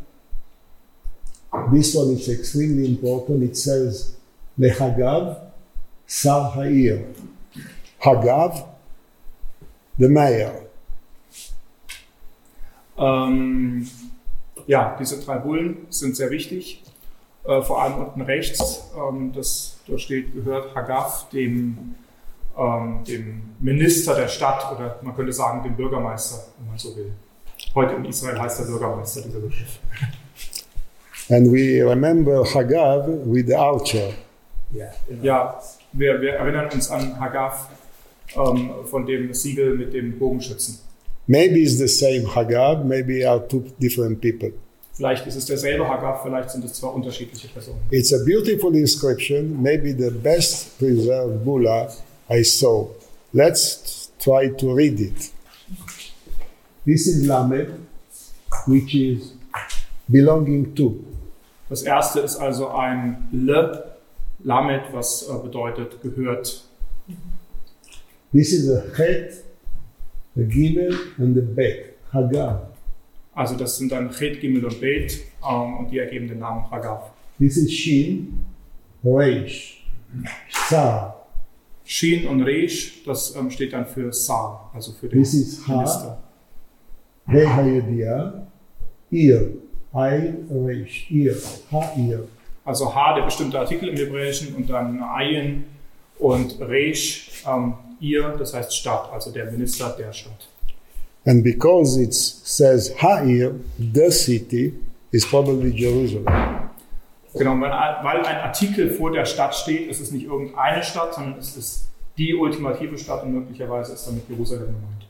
This 1.73 1.95
one 1.95 2.13
is 2.13 2.29
extremely 2.29 2.87
important. 2.87 3.43
It 3.45 3.57
says 3.57 4.17
Lehagav 4.59 5.45
Sar 6.07 6.53
Ha'ir. 6.55 7.05
Hagav, 8.03 8.69
the 9.99 10.09
mayor. 10.09 10.67
Ähm, 12.99 13.89
ja, 14.67 14.97
diese 14.99 15.21
drei 15.21 15.39
Bullen 15.39 15.87
sind 15.91 16.17
sehr 16.17 16.31
wichtig. 16.31 16.83
Äh, 17.45 17.61
vor 17.63 17.83
allem 17.83 17.99
unten 17.99 18.23
rechts, 18.23 18.91
ähm, 18.97 19.33
das 19.35 19.77
da 19.87 19.99
steht, 19.99 20.33
gehört 20.33 20.75
Hagaf, 20.75 21.29
dem, 21.31 21.95
ähm, 22.59 23.05
dem 23.07 23.43
Minister 23.61 24.15
der 24.15 24.29
Stadt 24.29 24.73
oder 24.75 24.99
man 25.03 25.15
könnte 25.15 25.33
sagen 25.33 25.63
dem 25.63 25.77
Bürgermeister, 25.77 26.47
wenn 26.59 26.69
man 26.69 26.79
so 26.79 26.97
will. 26.97 27.13
Heute 27.75 27.95
in 27.95 28.07
Israel 28.07 28.41
heißt 28.41 28.61
der 28.61 28.65
Bürgermeister 28.65 29.21
dieser 29.23 29.41
Begriff. 29.41 29.79
And 31.31 31.51
we 31.51 31.83
remember 31.83 32.45
Hagav 32.45 33.07
with 33.25 33.47
the 33.47 33.55
archer. 33.55 34.11
Ja, 35.23 35.59
wir, 35.93 36.21
wir 36.21 36.35
erinnern 36.35 36.69
uns 36.73 36.91
an 36.91 37.19
Hagaf 37.19 37.69
ähm, 38.37 38.71
von 38.85 39.07
dem 39.07 39.33
Siegel 39.33 39.77
mit 39.77 39.95
dem 39.95 40.19
Bogenschützen. 40.19 40.81
Maybe 41.27 41.63
it's 41.63 41.79
the 41.79 41.89
same 41.89 42.27
Hagav, 42.27 42.85
maybe 42.85 43.25
are 43.25 43.41
two 43.41 43.65
different 43.81 44.21
people. 44.21 44.53
Vielleicht 44.97 45.27
ist 45.27 45.37
es 45.37 45.47
derselbe 45.47 45.89
Hagaf, 45.89 46.23
vielleicht 46.23 46.51
sind 46.51 46.65
es 46.65 46.75
zwei 46.75 46.89
unterschiedliche 46.89 47.49
Personen. 47.49 47.81
It's 47.91 48.13
a 48.13 48.25
beautiful 48.25 48.75
inscription, 48.77 49.61
maybe 49.61 49.93
the 49.93 50.11
best 50.11 50.79
preserved 50.79 51.45
bulla 51.45 51.89
I 52.31 52.45
saw. 52.45 52.89
Let's 53.33 54.11
try 54.21 54.51
to 54.51 54.73
read 54.73 55.01
it. 55.01 55.33
This 56.87 57.07
is 57.09 57.27
Lamed, 57.27 57.87
which 58.67 58.95
is 58.95 59.33
belonging 60.07 60.75
to. 60.77 61.03
Das 61.69 61.83
erste 61.83 62.21
ist 62.21 62.37
also 62.37 62.69
ein 62.69 63.29
Le, 63.33 63.97
Lamed, 64.45 64.93
was 64.93 65.29
äh, 65.29 65.33
bedeutet 65.43 66.01
gehört. 66.03 66.63
This 68.33 68.53
is 68.53 68.71
a 68.71 68.83
Het, 68.97 69.44
a 70.37 70.41
Gimel, 70.41 70.95
and 71.19 71.37
a 71.37 71.41
Bet. 71.41 71.97
Hagav. 72.13 72.69
Also 73.35 73.57
das 73.57 73.77
sind 73.77 73.91
dann 73.91 74.11
Chet, 74.11 74.41
Gimel 74.41 74.65
und 74.65 74.81
Bet 74.81 75.21
ähm, 75.49 75.79
und 75.79 75.91
die 75.91 75.99
ergeben 75.99 76.29
den 76.29 76.39
Namen 76.39 76.65
Ragav. 76.67 77.11
This 77.39 77.57
is 77.57 77.73
Shin, 77.73 78.45
Reish, 79.03 79.85
Sa. 80.69 81.15
Shin 81.85 82.27
und 82.27 82.43
Resh, 82.43 83.03
das 83.05 83.37
ähm, 83.37 83.51
steht 83.51 83.73
dann 83.73 83.87
für 83.87 84.13
Sar, 84.13 84.71
also 84.73 84.93
für 84.93 85.09
den 85.09 85.19
This 85.19 85.35
is 85.35 85.69
Ha. 85.69 85.77
Minister. 85.77 86.19
He 87.27 87.47
Hayedia, 87.47 88.47
Ir, 89.11 89.53
Ein, 89.93 90.49
Reish, 90.51 91.11
Ir, 91.11 91.37
Ha, 91.71 91.93
Ir. 91.97 92.27
Also 92.65 92.95
Ha, 92.95 93.15
der 93.17 93.25
bestimmte 93.25 93.59
Artikel 93.59 93.91
im 93.91 93.97
Hebräischen 93.97 94.55
und 94.55 94.71
dann 94.71 95.03
Ayin 95.03 95.65
und 96.19 96.59
Resh, 96.61 97.45
ähm, 97.47 97.75
ihr, 98.05 98.35
das 98.39 98.55
heißt 98.55 98.75
Stadt, 98.75 99.11
also 99.13 99.31
der 99.31 99.51
Minister 99.51 99.95
der 99.99 100.13
Stadt. 100.13 100.49
And 101.27 101.43
because 101.43 101.99
it 102.01 102.13
says 102.13 102.93
Ha'ir, 102.97 103.55
the 103.79 104.11
city, 104.11 104.75
is 105.11 105.25
probably 105.25 105.71
Jerusalem. 105.71 106.27
Genau, 107.33 107.59
weil, 107.61 108.25
ein 108.25 108.37
Artikel 108.37 108.91
vor 108.91 109.11
der 109.11 109.25
Stadt 109.25 109.55
steht, 109.55 109.91
ist 109.91 110.01
es 110.01 110.13
nicht 110.13 110.27
irgendeine 110.27 110.83
Stadt, 110.83 111.15
sondern 111.15 111.39
es 111.39 111.57
ist 111.57 111.89
die 112.17 112.35
ultimative 112.35 112.97
Stadt 112.97 113.25
und 113.25 113.33
möglicherweise 113.33 113.95
ist 113.95 114.07
damit 114.07 114.29
Jerusalem 114.29 114.67
gemeint. 114.67 115.05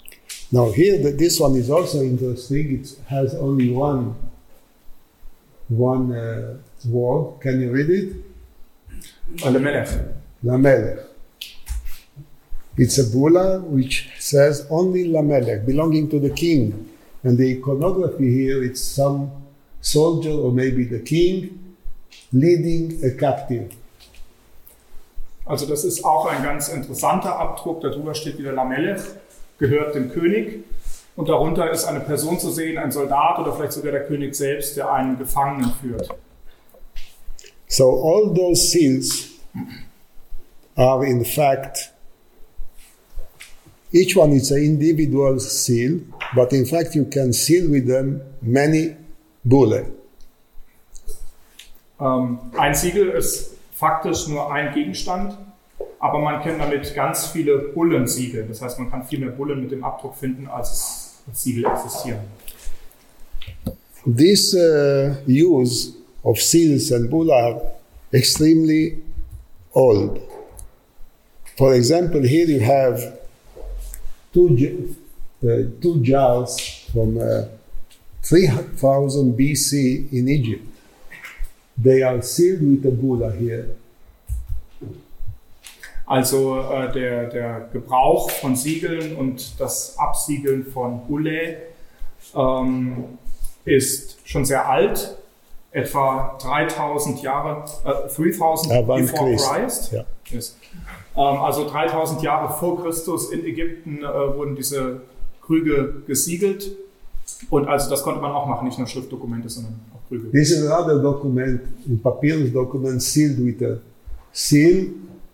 Now 0.50 0.72
here, 0.72 1.16
this 1.16 1.40
one 1.40 1.58
is 1.58 1.70
also 1.70 2.00
interesting. 2.00 2.80
It 2.80 2.96
has 3.10 3.34
only 3.34 3.74
one 3.74 4.14
one 5.68 6.12
uh, 6.12 6.56
word. 6.88 7.40
Can 7.40 7.60
you 7.60 7.72
read 7.72 7.90
it? 7.90 8.14
Lemelech. 9.38 9.88
Lamelech. 10.44 11.13
It's 12.76 12.98
a 12.98 13.04
bula 13.04 13.60
which 13.60 14.10
says 14.18 14.66
only 14.68 15.04
Lamelech, 15.08 15.64
belonging 15.64 16.10
to 16.10 16.18
the 16.18 16.30
king. 16.30 16.90
And 17.22 17.38
the 17.38 17.56
iconography 17.56 18.30
here, 18.32 18.62
it's 18.64 18.80
some 18.80 19.30
soldier 19.80 20.32
or 20.32 20.50
maybe 20.50 20.84
the 20.84 20.98
king 20.98 21.76
leading 22.32 22.98
a 23.04 23.10
captive. 23.10 23.70
Also 25.46 25.66
das 25.66 25.84
ist 25.84 26.04
auch 26.04 26.26
ein 26.26 26.42
ganz 26.42 26.68
interessanter 26.68 27.38
Abdruck. 27.38 27.82
Darüber 27.82 28.14
steht 28.14 28.38
wieder 28.38 28.52
Lamelech, 28.52 29.02
gehört 29.58 29.94
dem 29.94 30.10
König. 30.10 30.64
Und 31.16 31.28
darunter 31.28 31.70
ist 31.70 31.84
eine 31.84 32.00
Person 32.00 32.40
zu 32.40 32.50
sehen, 32.50 32.76
ein 32.76 32.90
Soldat 32.90 33.38
oder 33.38 33.52
vielleicht 33.52 33.72
sogar 33.72 33.92
der 33.92 34.06
König 34.06 34.34
selbst, 34.34 34.76
der 34.76 34.92
einen 34.92 35.16
Gefangenen 35.16 35.72
führt. 35.80 36.08
So 37.68 37.84
all 38.02 38.34
those 38.34 38.68
seals 38.68 39.30
are 40.74 41.06
in 41.06 41.24
fact 41.24 41.93
each 43.94 44.16
one 44.16 44.32
is 44.32 44.50
an 44.50 44.58
individual 44.58 45.38
seal, 45.38 46.00
but 46.34 46.52
in 46.52 46.66
fact 46.66 46.94
you 46.94 47.04
can 47.04 47.32
seal 47.32 47.70
with 47.70 47.86
them 47.86 48.20
many 48.42 48.96
bulle. 49.44 49.86
Ähm, 52.00 52.38
ein 52.58 52.74
Siegel 52.74 53.10
ist 53.10 53.56
faktisch 53.72 54.26
nur 54.28 54.52
ein 54.52 54.74
Gegenstand, 54.74 55.38
aber 56.00 56.18
man 56.18 56.42
kann 56.42 56.58
damit 56.58 56.92
ganz 56.94 57.28
viele 57.28 57.58
Bullen 57.72 58.06
siegeln. 58.06 58.48
Das 58.48 58.60
heißt, 58.60 58.78
man 58.80 58.90
kann 58.90 59.04
viel 59.04 59.20
mehr 59.20 59.30
Bullen 59.30 59.62
mit 59.62 59.70
dem 59.70 59.84
Abdruck 59.84 60.16
finden, 60.16 60.48
als 60.48 61.22
Siegel 61.32 61.64
existieren. 61.64 62.20
This 64.04 64.54
uh, 64.54 65.14
use 65.26 65.94
of 66.22 66.40
seals 66.40 66.92
and 66.92 67.08
bull 67.08 67.30
are 67.32 67.60
extremely 68.12 69.02
old. 69.72 70.20
For 71.56 71.74
example, 71.74 72.22
here 72.22 72.46
you 72.46 72.60
have 72.60 73.23
two, 74.34 74.96
uh, 75.42 75.80
two 75.80 76.02
jars 76.02 76.86
from 76.92 77.16
uh, 77.16 77.44
3000 78.22 79.38
BC 79.38 80.12
in 80.12 80.28
Egypt. 80.28 80.66
They 81.78 82.02
are 82.02 82.20
sealed 82.22 82.62
with 82.62 82.86
a 82.86 82.90
bulla 82.90 83.30
here. 83.30 83.76
Also 86.06 86.60
äh, 86.60 86.92
der, 86.92 87.28
der 87.28 87.68
Gebrauch 87.72 88.30
von 88.30 88.56
Siegeln 88.56 89.16
und 89.16 89.58
das 89.58 89.96
Absiegeln 89.98 90.66
von 90.66 91.06
Bulle 91.06 91.56
ähm, 92.36 93.18
ist 93.64 94.18
schon 94.24 94.44
sehr 94.44 94.68
alt, 94.68 95.16
etwa 95.72 96.36
3000 96.42 97.22
Jahre, 97.22 97.64
äh, 97.84 98.14
3000 98.14 98.72
Avant 98.72 99.00
before 99.00 99.30
Christ. 99.30 99.50
Christ. 99.50 99.92
Ja. 99.92 100.04
Yes. 100.30 100.56
Ähm, 101.16 101.22
also 101.22 101.68
3000 101.68 102.22
Jahre 102.22 102.52
vor 102.52 102.82
Christus 102.82 103.30
in 103.30 103.44
Ägypten 103.44 103.98
äh, 104.02 104.36
wurden 104.36 104.56
diese 104.56 105.02
Krüge 105.42 106.02
gesiegelt. 106.06 106.70
Und 107.50 107.68
also 107.68 107.90
das 107.90 108.02
konnte 108.02 108.20
man 108.20 108.32
auch 108.32 108.46
machen, 108.46 108.66
nicht 108.66 108.78
nur 108.78 108.86
Schriftdokumente, 108.86 109.48
sondern 109.48 109.80
auch 109.94 110.08
Krüge. 110.08 110.30
This 110.30 110.50
is 110.50 110.66
another 110.66 111.00
document, 111.00 111.60
a 111.88 112.02
papyrus 112.02 112.52
document 112.52 113.02
sealed 113.02 113.38
with 113.44 113.62
a 113.62 113.78
seal, 114.32 114.88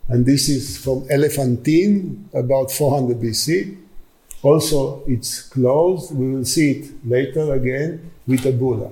and 0.08 0.26
this 0.26 0.48
is 0.48 0.78
from 0.78 1.04
Elephantine, 1.08 2.28
about 2.32 2.70
400 2.70 3.20
BC. 3.20 3.76
Also, 4.42 5.02
it's 5.06 5.50
closed. 5.50 6.12
We 6.12 6.34
will 6.34 6.44
see 6.44 6.70
it 6.70 6.90
later 7.06 7.52
again 7.52 8.10
with 8.26 8.46
a 8.46 8.52
bulla. 8.52 8.90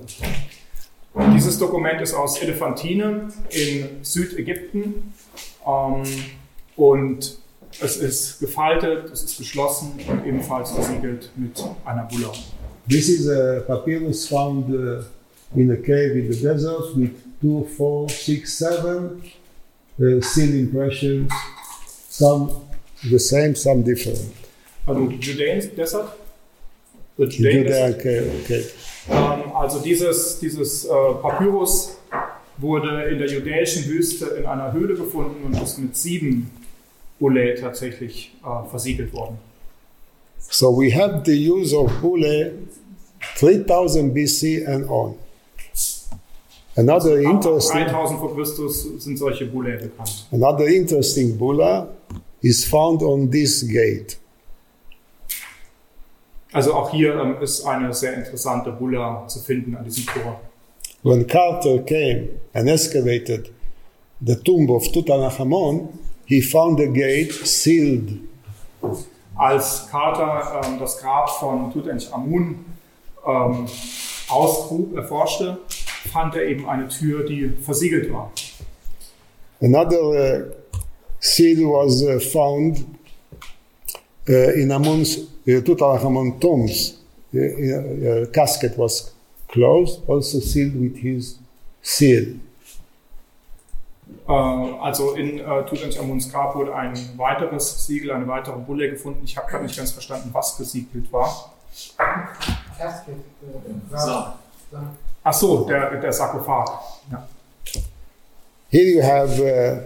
Dieses 1.33 1.57
Dokument 1.57 1.99
ist 2.01 2.13
aus 2.13 2.39
Elephantine 2.39 3.29
in 3.49 4.03
Südägypten 4.03 5.11
und 5.65 7.37
es 7.81 7.97
ist 7.97 8.39
gefaltet, 8.39 9.11
es 9.11 9.23
ist 9.23 9.37
geschlossen 9.37 9.93
und 10.07 10.25
ebenfalls 10.25 10.71
versiegelt 10.71 11.29
mit 11.35 11.63
einer 11.85 12.03
Bulla. 12.03 12.31
This 12.87 13.09
is 13.09 13.29
a 13.29 13.61
papyrus 13.67 14.27
found 14.27 14.69
uh, 14.69 15.03
in 15.55 15.71
a 15.71 15.75
cave 15.75 16.17
in 16.17 16.31
the 16.31 16.41
desert 16.41 16.95
with 16.95 17.11
two, 17.39 17.65
four, 17.77 18.09
six, 18.09 18.57
seven 18.57 19.21
uh, 19.99 20.21
seal 20.21 20.55
impressions, 20.55 21.31
some 22.09 22.49
the 23.09 23.19
same, 23.19 23.55
some 23.55 23.83
different. 23.83 24.19
Also 24.87 25.07
Judean 25.19 25.75
Desert? 25.75 26.09
The 27.17 27.25
Judean 27.27 27.63
Judea 27.63 27.91
Desert. 27.91 28.01
cave, 28.01 28.31
okay. 28.43 28.65
Ähm, 29.09 29.51
also 29.53 29.79
dieses, 29.79 30.39
dieses 30.39 30.85
äh, 30.85 30.89
Papyrus 31.21 31.98
wurde 32.59 33.03
in 33.09 33.17
der 33.17 33.27
judäischen 33.27 33.85
Wüste 33.85 34.25
in 34.37 34.45
einer 34.45 34.71
Höhle 34.73 34.95
gefunden 34.95 35.43
und 35.45 35.61
ist 35.61 35.77
mit 35.77 35.95
sieben 35.95 36.51
Bulle 37.19 37.55
tatsächlich 37.55 38.33
äh, 38.43 38.69
versiegelt 38.69 39.13
worden. 39.13 39.37
So 40.39 40.71
we 40.71 40.89
have 40.89 41.23
the 41.25 41.51
use 41.51 41.75
of 41.75 41.91
bulle 42.01 42.53
3000 43.39 44.13
BC 44.13 44.67
and 44.67 44.89
on. 44.89 45.15
Another 46.75 47.19
interesting, 47.19 47.85
3000 47.85 48.19
vor 48.19 48.35
Christus 48.35 48.83
sind 48.99 49.17
solche 49.17 49.45
Bulle 49.45 49.77
bekannt. 49.77 50.27
another 50.31 50.65
interesting 50.65 51.37
bulla 51.37 51.89
is 52.41 52.63
found 52.63 53.03
on 53.03 53.29
this 53.29 53.67
gate. 53.67 54.17
Also 56.53 56.73
auch 56.73 56.89
hier 56.91 57.15
ähm, 57.15 57.35
ist 57.41 57.65
eine 57.65 57.93
sehr 57.93 58.13
interessante 58.15 58.71
Bulla 58.71 59.27
zu 59.27 59.39
finden 59.39 59.75
an 59.75 59.83
diesem 59.83 60.05
Tor. 60.05 60.39
When 61.01 61.25
Carter 61.25 61.81
came 61.83 62.39
and 62.53 62.69
excavated 62.69 63.53
the 64.19 64.35
tomb 64.35 64.69
of 64.69 64.83
Tutankhamun, 64.83 65.97
he 66.25 66.41
found 66.41 66.77
the 66.77 66.87
gate 66.87 67.31
sealed. 67.31 68.19
Als 69.37 69.87
Carter 69.89 70.61
ähm, 70.61 70.77
das 70.77 70.97
Grab 70.97 71.29
von 71.29 71.71
Tutanchamun 71.71 72.65
ähm, 73.25 73.65
ausgrub, 74.27 74.97
erforschte, 74.97 75.59
fand 76.11 76.35
er 76.35 76.43
eben 76.43 76.67
eine 76.67 76.89
Tür, 76.89 77.25
die 77.25 77.47
versiegelt 77.61 78.11
war. 78.11 78.33
Another 79.61 80.01
uh, 80.01 80.51
seal 81.19 81.63
was 81.63 82.03
uh, 82.03 82.19
found 82.19 82.85
uh, 84.27 84.33
in 84.33 84.69
Amun's 84.69 85.17
uh, 85.47 85.61
Tutankhamun 85.61 86.41
tombs. 86.41 86.97
Uh, 87.33 87.37
uh, 87.37 88.25
casket 88.31 88.77
was 88.77 89.13
closed, 89.49 90.01
also 90.07 90.39
sealed 90.39 90.79
with 90.79 90.97
his 90.97 91.39
seal. 91.81 92.39
Äh, 94.27 94.31
also 94.31 95.13
in 95.15 95.39
äh, 95.39 95.65
Tutanchamuns 95.65 96.31
Grab 96.31 96.55
wurde 96.55 96.73
ein 96.75 96.93
weiteres 97.17 97.85
Siegel, 97.85 98.11
eine 98.11 98.27
weitere 98.27 98.57
Bulle 98.57 98.89
gefunden. 98.89 99.21
Ich 99.23 99.35
habe 99.37 99.49
gerade 99.49 99.65
nicht 99.65 99.77
ganz 99.77 99.91
verstanden, 99.91 100.29
was 100.31 100.57
gesiegelt 100.57 101.11
war. 101.11 101.53
Ach 105.23 105.33
so, 105.33 105.65
der, 105.65 105.99
der 105.99 106.13
Sarkophag. 106.13 106.79
Ja. 107.11 107.27
Here 108.71 108.85
you 108.85 109.01
have 109.01 109.39
uh, 109.39 109.81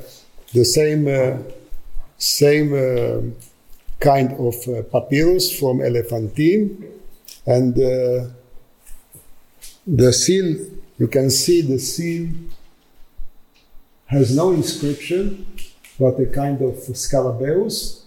the 0.54 0.66
same 0.66 1.08
uh, 1.08 1.38
same 2.18 2.74
uh, 2.74 3.22
kind 4.00 4.34
of 4.38 4.56
uh, 4.68 4.84
papyrus 4.84 5.52
from 5.52 5.80
Elephantine, 5.80 6.84
and 7.46 7.78
uh, 7.78 8.26
the 9.86 10.14
seal. 10.14 10.58
You 11.00 11.08
can 11.08 11.30
see 11.30 11.62
the 11.62 11.80
seal 11.80 12.30
has 14.06 14.36
no 14.36 14.52
inscription, 14.52 15.46
but 16.00 16.20
a 16.20 16.28
kind 16.28 16.62
of 16.62 16.76
scarabaeus, 16.76 18.04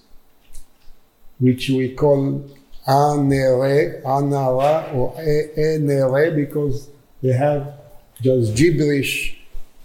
which 1.38 1.68
we 1.68 1.94
call 1.94 2.48
Anere, 2.86 4.02
Anara, 4.02 4.94
or 4.94 5.14
Enere, 5.16 6.34
because 6.34 6.88
they 7.22 7.32
have 7.32 7.74
just 8.20 8.54
gibberish 8.54 9.36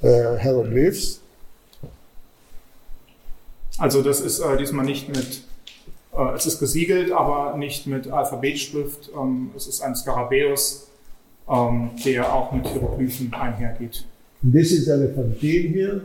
uh, 0.03 0.37
hieroglyphs. 0.37 1.19
Also 3.77 4.03
das 4.03 4.19
ist 4.19 4.39
äh, 4.39 4.57
diesmal 4.57 4.85
nicht 4.85 5.09
mit, 5.09 5.41
äh, 6.13 6.35
es 6.35 6.45
ist 6.45 6.59
gesiegelt, 6.59 7.11
aber 7.11 7.57
nicht 7.57 7.87
mit 7.87 8.07
Alphabetschrift. 8.11 9.09
Ähm, 9.15 9.49
es 9.57 9.65
ist 9.65 9.81
ein 9.81 9.95
Skarabäus, 9.95 10.90
der 12.05 12.33
auch 12.33 12.51
mit 12.51 12.65
Hieroglyphen 12.67 13.33
einhergeht. 13.33 14.05
This 14.41 14.71
is 14.71 14.87
Elephantine 14.87 15.69
here, 15.69 16.01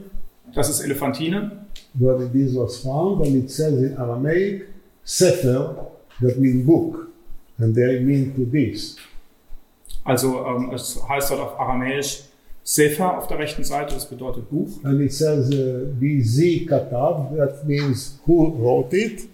Das 0.53 0.69
ist 0.69 0.81
Elefantine. 0.81 1.51
where 1.95 2.19
this 2.31 2.55
was 2.55 2.79
found, 2.79 3.25
and 3.27 3.37
it 3.37 3.51
says 3.51 3.75
in 3.83 3.97
Aramaic, 3.97 4.67
Sefer, 5.05 5.87
that 6.21 6.39
means 6.39 6.67
book, 6.67 7.09
and 7.59 7.75
they 7.75 8.01
mean 8.01 8.35
to 8.35 8.45
this. 8.45 8.97
Also 10.05 10.45
ähm, 10.47 10.73
es 10.75 11.01
heißt 11.09 11.31
dort 11.31 11.41
auf 11.41 11.61
Aramäisch 11.61 12.25
Sefer 12.65 13.17
auf 13.17 13.29
der 13.29 13.39
rechten 13.39 13.63
Seite, 13.63 13.95
das 13.95 14.09
bedeutet 14.11 14.51
Buch. 14.51 14.69
And 14.83 15.01
it 15.01 15.13
says 15.13 15.49
uh, 15.55 15.87
BZ 16.01 16.67
Katav, 16.69 17.37
that 17.37 17.65
means 17.65 18.19
who 18.27 18.53
wrote 18.59 18.97
it. 18.97 19.29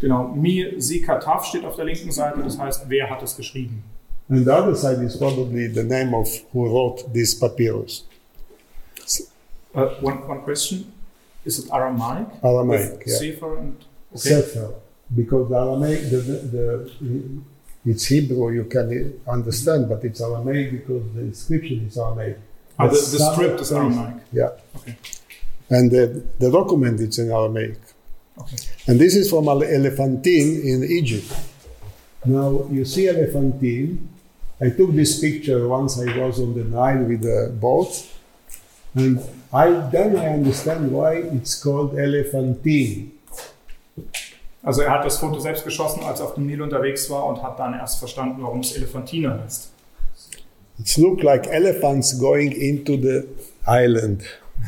Genau, 0.00 0.28
Mi 0.28 0.74
Sikatav 0.78 1.44
steht 1.44 1.64
auf 1.64 1.76
der 1.76 1.84
linken 1.86 2.10
Seite, 2.12 2.40
das 2.42 2.58
heißt, 2.58 2.84
wer 2.88 3.08
hat 3.10 3.22
es 3.22 3.36
geschrieben? 3.36 3.82
And 4.32 4.46
the 4.46 4.54
other 4.54 4.74
side 4.74 5.00
is 5.00 5.14
probably 5.14 5.66
the 5.66 5.84
name 5.84 6.14
of 6.14 6.26
who 6.52 6.60
wrote 6.74 7.12
this 7.12 7.34
papyrus. 7.34 8.04
Uh, 9.74 9.88
one, 10.00 10.26
one 10.26 10.40
question, 10.40 10.90
is 11.44 11.58
it 11.58 11.70
Aramaic? 11.70 12.28
Aramaic, 12.42 13.02
yeah. 13.06 13.16
Sefer 13.16 13.58
and, 13.58 13.76
okay. 14.10 14.30
Sefer, 14.30 14.74
because 15.14 15.50
the 15.50 15.58
Aramaic, 15.64 16.00
the, 16.08 16.16
the, 16.16 16.36
the, 16.54 17.90
it's 17.90 18.06
Hebrew, 18.06 18.52
you 18.52 18.64
can 18.64 19.20
understand, 19.28 19.90
but 19.90 20.02
it's 20.02 20.22
Aramaic 20.22 20.70
because 20.78 21.04
the 21.12 21.20
inscription 21.20 21.86
is 21.86 21.98
Aramaic. 21.98 22.38
Ah, 22.78 22.86
the, 22.86 22.94
the 22.94 23.32
script 23.32 23.60
is 23.60 23.70
Aramaic. 23.70 24.22
Yeah. 24.32 24.48
Okay. 24.76 24.96
And 25.68 25.90
the, 25.90 26.24
the 26.38 26.50
document 26.50 27.00
is 27.00 27.18
in 27.18 27.30
Aramaic. 27.30 27.76
Okay. 28.38 28.56
And 28.86 28.98
this 28.98 29.14
is 29.14 29.28
from 29.28 29.46
Ele- 29.46 29.64
Elephantine 29.64 30.62
in 30.64 30.84
Egypt. 30.84 31.30
Now, 32.24 32.66
you 32.70 32.86
see 32.86 33.08
Elephantine. 33.08 34.08
I 34.62 34.70
took 34.70 34.94
this 34.94 35.20
picture 35.20 35.66
once 35.66 35.98
I 35.98 36.06
was 36.18 36.38
on 36.38 36.54
the 36.54 36.62
Nile 36.62 37.04
with 37.08 37.22
the 37.22 37.52
boat. 37.60 38.06
And 38.94 39.20
I, 39.52 39.70
then 39.90 40.16
I 40.16 40.34
understand 40.34 40.92
why 40.92 41.14
it's 41.16 41.60
called 41.60 41.98
Elephantine. 41.98 43.12
Also 44.62 44.82
er 44.82 44.90
hat 44.92 45.04
das 45.04 45.18
Foto 45.18 45.40
selbst 45.40 45.64
geschossen, 45.64 46.04
als 46.04 46.20
er 46.20 46.26
auf 46.26 46.34
dem 46.34 46.46
Nil 46.46 46.62
unterwegs 46.62 47.10
war 47.10 47.26
und 47.26 47.42
hat 47.42 47.58
dann 47.58 47.74
erst 47.74 47.98
verstanden, 47.98 48.40
warum 48.42 48.60
es 48.60 48.76
Elefantine 48.76 49.42
heißt. 49.42 49.70
It 50.78 50.96
looks 50.96 51.22
like 51.24 51.48
elephants 51.48 52.16
going 52.18 52.52
into 52.52 52.96
the 52.96 53.24
island. 53.66 54.22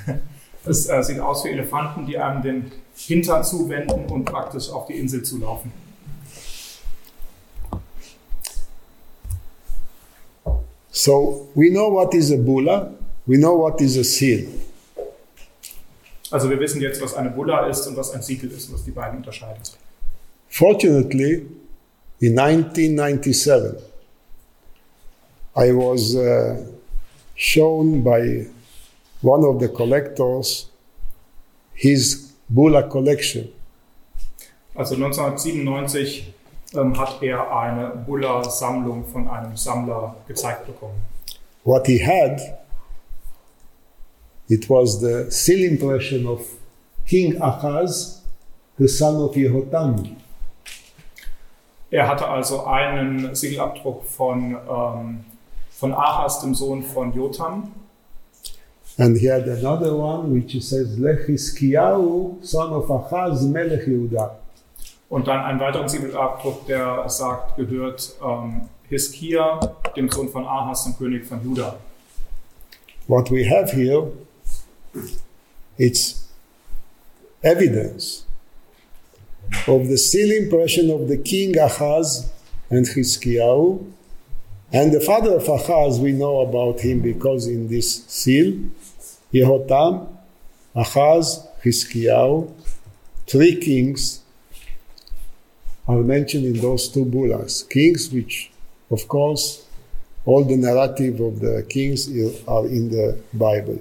Es 0.66 0.88
äh, 0.88 1.02
sieht 1.02 1.20
aus 1.20 1.44
wie 1.44 1.50
Elefanten, 1.50 2.06
die 2.06 2.16
einem 2.16 2.42
den 2.42 2.72
Hintern 2.96 3.44
zuwenden 3.44 4.06
und 4.10 4.24
praktisch 4.24 4.70
auf 4.70 4.86
die 4.86 4.94
Insel 4.94 5.22
zulaufen. 5.22 5.70
So 10.96 11.48
we 11.56 11.70
know 11.70 11.88
what 11.88 12.14
is 12.14 12.30
a 12.30 12.36
bulla, 12.36 12.92
we 13.26 13.36
know 13.36 13.56
what 13.56 13.80
is 13.80 13.96
a 13.96 14.04
seal. 14.04 14.46
Also 16.30 16.48
wir 16.48 16.58
wissen 16.60 16.80
jetzt, 16.80 17.00
was 17.02 17.14
eine 17.14 17.30
Bulla 17.30 17.66
ist 17.66 17.86
und 17.88 17.96
was 17.96 18.12
ein 18.12 18.22
Siegel 18.22 18.50
ist, 18.50 18.72
was 18.72 18.84
die 18.84 18.92
beiden 18.92 19.18
unterscheidet. 19.18 19.76
Fortunately, 20.48 21.46
in 22.20 22.38
1997, 22.38 23.82
I 25.56 25.72
was 25.72 26.14
uh, 26.14 26.64
shown 27.34 28.02
by 28.04 28.46
one 29.20 29.44
of 29.44 29.60
the 29.60 29.68
collectors 29.68 30.70
his 31.74 32.34
bulla 32.48 32.88
collection. 32.88 33.48
Also 34.76 34.94
1997 34.94 36.33
ähm, 36.74 36.98
hat 36.98 37.22
er 37.22 37.56
eine 37.56 37.88
Bulla-Sammlung 38.06 39.04
von 39.06 39.28
einem 39.28 39.56
Sammler 39.56 40.16
gezeigt 40.26 40.66
bekommen. 40.66 41.00
What 41.64 41.86
he 41.86 41.98
had, 41.98 42.40
it 44.48 44.68
was 44.68 45.00
the 45.00 45.30
seal 45.30 45.60
impression 45.60 46.26
of 46.26 46.40
King 47.06 47.40
Ahaz, 47.40 48.22
the 48.78 48.88
son 48.88 49.16
of 49.16 49.34
Yehotam. 49.36 50.16
Er 51.90 52.08
hatte 52.08 52.26
also 52.26 52.64
einen 52.64 53.34
Siegelabdruck 53.34 54.04
von, 54.04 54.56
ähm, 54.68 55.24
von 55.70 55.92
Ahas, 55.92 56.40
dem 56.40 56.54
Sohn 56.54 56.82
von 56.82 57.12
Jotam. 57.14 57.72
And 58.96 59.16
he 59.16 59.28
had 59.28 59.48
another 59.48 59.96
one 59.96 60.32
which 60.32 60.60
says 60.62 60.98
Lechiskiyahu, 60.98 62.44
son 62.44 62.72
of 62.72 62.90
Ahaz, 62.90 63.42
Melech 63.42 63.86
Yehuda. 63.86 64.43
Und 65.14 65.28
dann 65.28 65.44
einen 65.44 65.60
weiteren 65.60 65.88
Siegelabdruck, 65.88 66.66
der 66.66 67.08
sagt, 67.08 67.54
gehört 67.54 68.16
ähm, 68.20 68.62
Hiskia, 68.88 69.60
dem 69.96 70.10
Sohn 70.10 70.28
von 70.28 70.44
Ahas, 70.44 70.86
dem 70.86 70.96
König 70.98 71.24
von 71.24 71.40
Juda. 71.40 71.78
What 73.06 73.30
we 73.30 73.48
have 73.48 73.70
here, 73.76 74.10
it's 75.78 76.28
evidence 77.42 78.24
of 79.68 79.86
the 79.86 79.96
seal 79.96 80.32
impression 80.32 80.90
of 80.90 81.06
the 81.06 81.18
king 81.18 81.56
Ahaz 81.60 82.28
and 82.68 82.84
Hiskiyahu. 82.84 83.86
And 84.72 84.92
the 84.92 85.00
father 85.00 85.36
of 85.36 85.48
Ahaz, 85.48 86.00
we 86.00 86.10
know 86.10 86.40
about 86.40 86.80
him 86.80 87.02
because 87.02 87.46
in 87.46 87.68
this 87.68 88.04
seal, 88.08 88.54
Yehotam, 89.32 90.08
Ahaz, 90.74 91.46
Hiskiyahu, 91.64 92.50
three 93.28 93.60
kings 93.60 94.23
are 95.86 96.02
mentioned 96.02 96.44
in 96.46 96.60
those 96.60 96.88
two 96.88 97.04
bullas. 97.04 97.62
Kings, 97.68 98.12
which, 98.12 98.50
of 98.90 99.06
course, 99.08 99.64
all 100.24 100.44
the 100.44 100.56
narrative 100.56 101.20
of 101.20 101.40
the 101.40 101.64
kings 101.68 102.08
are 102.46 102.66
in 102.66 102.90
the 102.90 103.16
Bible. 103.32 103.78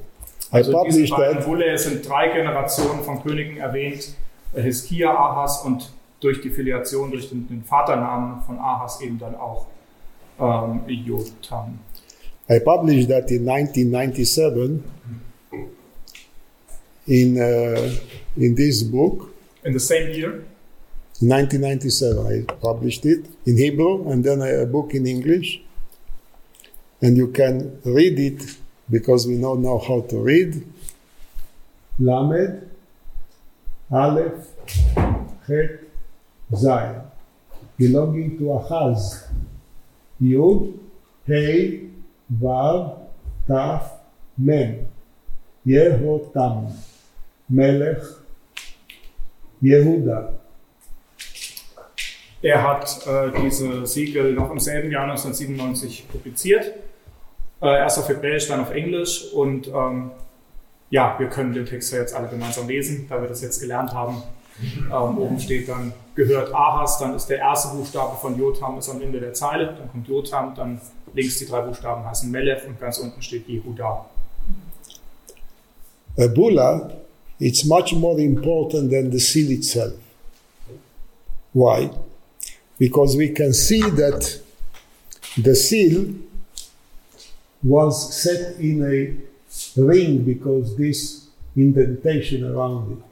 I 0.51 0.57
Also 0.57 0.71
diese 0.71 0.77
published 0.83 1.15
beiden 1.15 1.37
that. 1.37 1.45
Bulle 1.45 1.77
sind 1.77 2.07
drei 2.07 2.29
Generationen 2.29 3.01
von 3.03 3.23
Königen 3.23 3.57
erwähnt, 3.57 4.15
äh, 4.53 4.61
Hiskia, 4.61 5.09
Ahas 5.09 5.63
und 5.65 5.91
durch 6.19 6.41
die 6.41 6.49
Filiation, 6.49 7.11
durch 7.11 7.29
den, 7.29 7.47
den 7.47 7.63
Vaternamen 7.63 8.41
von 8.41 8.59
Ahas 8.59 9.01
eben 9.01 9.17
dann 9.17 9.35
auch 9.35 9.67
ähm, 10.39 10.81
Jotam. 10.87 11.79
I 12.49 12.59
published 12.59 13.09
that 13.09 13.31
in 13.31 13.47
1997 13.47 14.83
in, 17.07 17.37
uh, 17.37 17.89
in 18.35 18.55
this 18.55 18.83
book. 18.83 19.33
In 19.63 19.73
the 19.73 19.79
same 19.79 20.11
year, 20.11 20.33
In 20.33 20.52
1997, 21.29 22.25
I 22.25 22.53
published 22.53 23.05
it 23.05 23.25
in 23.45 23.57
Hebrew 23.57 24.09
and 24.09 24.23
then 24.23 24.41
a 24.41 24.65
book 24.65 24.93
in 24.93 25.05
English. 25.07 25.61
And 27.01 27.17
you 27.17 27.27
can 27.27 27.79
read 27.85 28.19
it 28.19 28.57
because 28.89 29.27
we 29.27 29.39
don't 29.39 29.61
know 29.61 29.77
how 29.79 30.01
to 30.01 30.17
read. 30.17 30.65
Lamed, 31.99 32.69
Aleph, 33.91 34.47
Het, 35.47 35.79
Zayin. 36.51 37.01
Belonging 37.77 38.37
to 38.37 38.51
Ahaz. 38.53 39.27
Yud, 40.21 40.79
Hey, 41.25 41.89
Vav, 42.31 42.99
Taf, 43.47 43.91
Mem. 44.37 44.87
Yehotam. 45.65 46.71
Melech, 47.49 48.03
Yehuda. 49.61 50.42
Er 52.43 52.61
hat 52.61 53.07
äh, 53.07 53.31
diese 53.41 53.87
Siegel 53.87 54.33
noch 54.33 54.51
im 54.51 54.59
selben 54.59 54.91
Jahr 54.91 55.03
1997 55.03 56.09
publiziert. 56.09 56.73
Äh, 57.61 57.67
erst 57.77 57.97
auf 57.97 58.09
Hebräisch, 58.09 58.49
dann 58.49 58.59
auf 58.59 58.71
Englisch 58.71 59.31
und 59.33 59.67
ähm, 59.69 60.11
ja, 60.89 61.15
wir 61.17 61.27
können 61.27 61.53
den 61.53 61.65
Text 61.65 61.93
ja 61.93 61.99
jetzt 61.99 62.13
alle 62.13 62.27
gemeinsam 62.27 62.67
lesen, 62.67 63.07
da 63.09 63.21
wir 63.21 63.29
das 63.29 63.41
jetzt 63.41 63.61
gelernt 63.61 63.93
haben. 63.93 64.21
Ähm, 64.61 65.17
oben 65.17 65.39
steht 65.39 65.69
dann, 65.69 65.93
gehört 66.15 66.53
Ahas, 66.53 66.99
dann 66.99 67.15
ist 67.15 67.27
der 67.27 67.39
erste 67.39 67.75
Buchstabe 67.75 68.17
von 68.17 68.37
Jotam 68.37 68.77
ist 68.77 68.89
am 68.89 69.01
Ende 69.01 69.19
der 69.19 69.33
Zeile, 69.33 69.73
dann 69.77 69.89
kommt 69.89 70.07
Jotam, 70.07 70.53
dann 70.53 70.79
links 71.13 71.39
die 71.39 71.47
drei 71.47 71.61
Buchstaben 71.61 72.05
heißen 72.05 72.29
Melech 72.29 72.67
und 72.67 72.79
ganz 72.79 72.97
unten 72.99 73.21
steht 73.21 73.47
Jehuda. 73.47 74.05
A 76.19 76.27
bulla, 76.27 76.91
it's 77.39 77.63
much 77.63 77.93
more 77.93 78.21
important 78.21 78.91
than 78.91 79.11
the 79.11 79.19
seal 79.19 79.49
itself. 79.49 79.93
Why? 81.53 81.89
Because 82.85 83.15
we 83.15 83.29
can 83.29 83.53
see 83.53 83.79
that 83.81 84.21
the 85.37 85.55
seal 85.55 86.13
was 87.63 88.13
set 88.21 88.59
in 88.59 88.77
a 88.83 89.79
ring 89.79 90.25
because 90.25 90.75
this 90.75 91.27
indentation 91.55 92.43
around 92.43 92.97
it. 92.97 93.03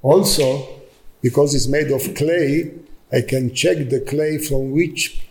Also, 0.00 0.46
because 1.20 1.56
it's 1.56 1.66
made 1.66 1.90
of 1.90 2.14
clay, 2.14 2.72
I 3.12 3.22
can 3.22 3.52
check 3.52 3.78
the 3.90 4.00
clay 4.00 4.38
from 4.38 4.70
which 4.70 5.26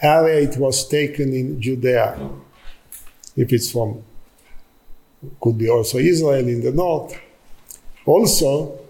area 0.00 0.48
it 0.48 0.56
was 0.56 0.88
taken 0.88 1.34
in 1.34 1.60
Judea. 1.60 2.30
If 3.36 3.52
it's 3.52 3.70
from, 3.70 4.02
could 5.38 5.58
be 5.58 5.68
also 5.68 5.98
Israel 5.98 6.48
in 6.48 6.62
the 6.62 6.72
north. 6.72 7.14
Also, 8.06 8.83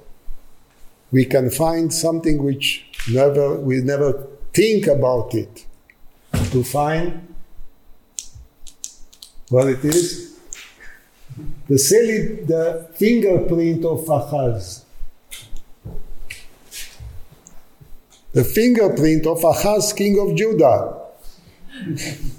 we 1.12 1.24
can 1.24 1.50
find 1.50 1.92
something 1.92 2.42
which 2.42 2.86
never 3.10 3.58
we 3.58 3.80
never 3.80 4.26
think 4.52 4.86
about 4.86 5.34
it. 5.34 5.66
To 6.50 6.64
find 6.64 7.34
what 9.48 9.68
it 9.68 9.84
is, 9.84 10.36
the 11.68 11.78
silly, 11.78 12.44
the 12.44 12.88
fingerprint 12.94 13.84
of 13.84 14.08
Ahaz. 14.08 14.84
The 18.32 18.44
fingerprint 18.44 19.26
of 19.26 19.44
Ahaz, 19.44 19.92
king 19.92 20.18
of 20.18 20.34
Judah. 20.36 21.00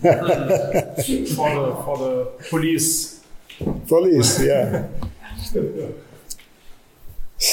For 0.02 0.12
the, 0.12 1.82
for 1.86 1.98
the 1.98 2.32
police. 2.50 3.22
Police, 3.88 4.44
yeah. 4.44 4.88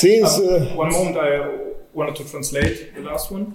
Since 0.00 0.40
uh, 0.40 0.74
One 0.74 0.90
moment, 0.90 1.18
I 1.18 1.40
wanted 1.92 2.16
to 2.16 2.24
translate 2.24 2.94
the 2.94 3.02
last 3.02 3.30
one. 3.30 3.52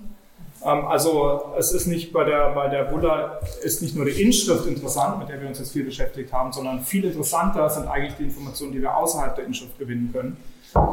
Ähm, 0.63 0.85
also 0.85 1.53
es 1.57 1.71
ist 1.71 1.87
nicht 1.87 2.13
bei 2.13 2.23
der, 2.23 2.53
bei 2.53 2.67
der 2.67 2.83
Buddha 2.85 3.39
ist 3.63 3.81
nicht 3.81 3.95
nur 3.95 4.05
die 4.05 4.21
Inschrift 4.21 4.67
interessant, 4.67 5.17
mit 5.19 5.29
der 5.29 5.41
wir 5.41 5.47
uns 5.47 5.57
jetzt 5.57 5.71
viel 5.71 5.83
beschäftigt 5.83 6.31
haben, 6.31 6.53
sondern 6.53 6.83
viel 6.83 7.05
interessanter 7.05 7.67
sind 7.69 7.87
eigentlich 7.87 8.15
die 8.15 8.25
Informationen, 8.25 8.71
die 8.71 8.81
wir 8.81 8.95
außerhalb 8.95 9.35
der 9.35 9.45
Inschrift 9.45 9.79
gewinnen 9.79 10.11
können. 10.13 10.37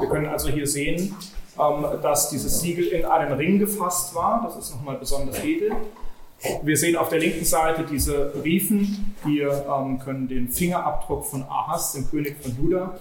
Wir 0.00 0.08
können 0.08 0.26
also 0.26 0.48
hier 0.48 0.66
sehen, 0.66 1.14
ähm, 1.58 1.86
dass 2.02 2.30
dieses 2.30 2.60
Siegel 2.60 2.86
in 2.86 3.04
einen 3.04 3.32
Ring 3.32 3.58
gefasst 3.58 4.14
war. 4.14 4.42
Das 4.44 4.56
ist 4.56 4.74
nochmal 4.74 4.96
besonders 4.96 5.44
edel. 5.44 5.72
Wir 6.62 6.76
sehen 6.76 6.96
auf 6.96 7.10
der 7.10 7.20
linken 7.20 7.44
Seite 7.44 7.84
diese 7.90 8.32
Briefen. 8.34 9.14
Wir 9.24 9.66
ähm, 9.68 9.98
können 9.98 10.26
den 10.26 10.48
Fingerabdruck 10.48 11.26
von 11.26 11.42
Ahas, 11.44 11.92
dem 11.92 12.10
König 12.10 12.36
von 12.42 12.56
Juda, 12.56 12.98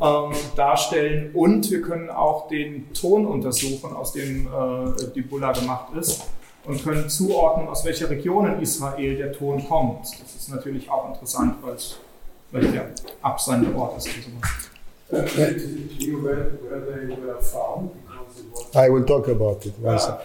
ähm, 0.00 0.32
darstellen 0.56 1.30
und 1.34 1.70
wir 1.70 1.82
können 1.82 2.10
auch 2.10 2.48
den 2.48 2.92
Ton 2.92 3.26
untersuchen, 3.26 3.94
aus 3.94 4.12
dem 4.12 4.46
äh, 4.46 5.12
die 5.14 5.22
Bulla 5.22 5.52
gemacht 5.52 5.94
ist 5.98 6.24
und 6.64 6.82
können 6.84 7.08
zuordnen, 7.08 7.68
aus 7.68 7.84
welcher 7.84 8.08
Region 8.10 8.46
in 8.46 8.60
Israel 8.60 9.16
der 9.16 9.32
Ton 9.32 9.66
kommt. 9.66 10.02
Das 10.02 10.34
ist 10.36 10.50
natürlich 10.50 10.90
auch 10.90 11.08
interessant, 11.08 11.56
weil 11.62 11.74
es 11.74 11.98
weil 12.50 12.66
der 12.72 12.86
Absendeort 13.22 13.98
ist 13.98 14.08
und 14.08 14.24
sowas. 14.24 14.70
I 18.74 18.88
will 18.90 19.04
talk 19.04 19.28
about 19.28 19.64
it. 19.64 19.74
second. 19.82 20.20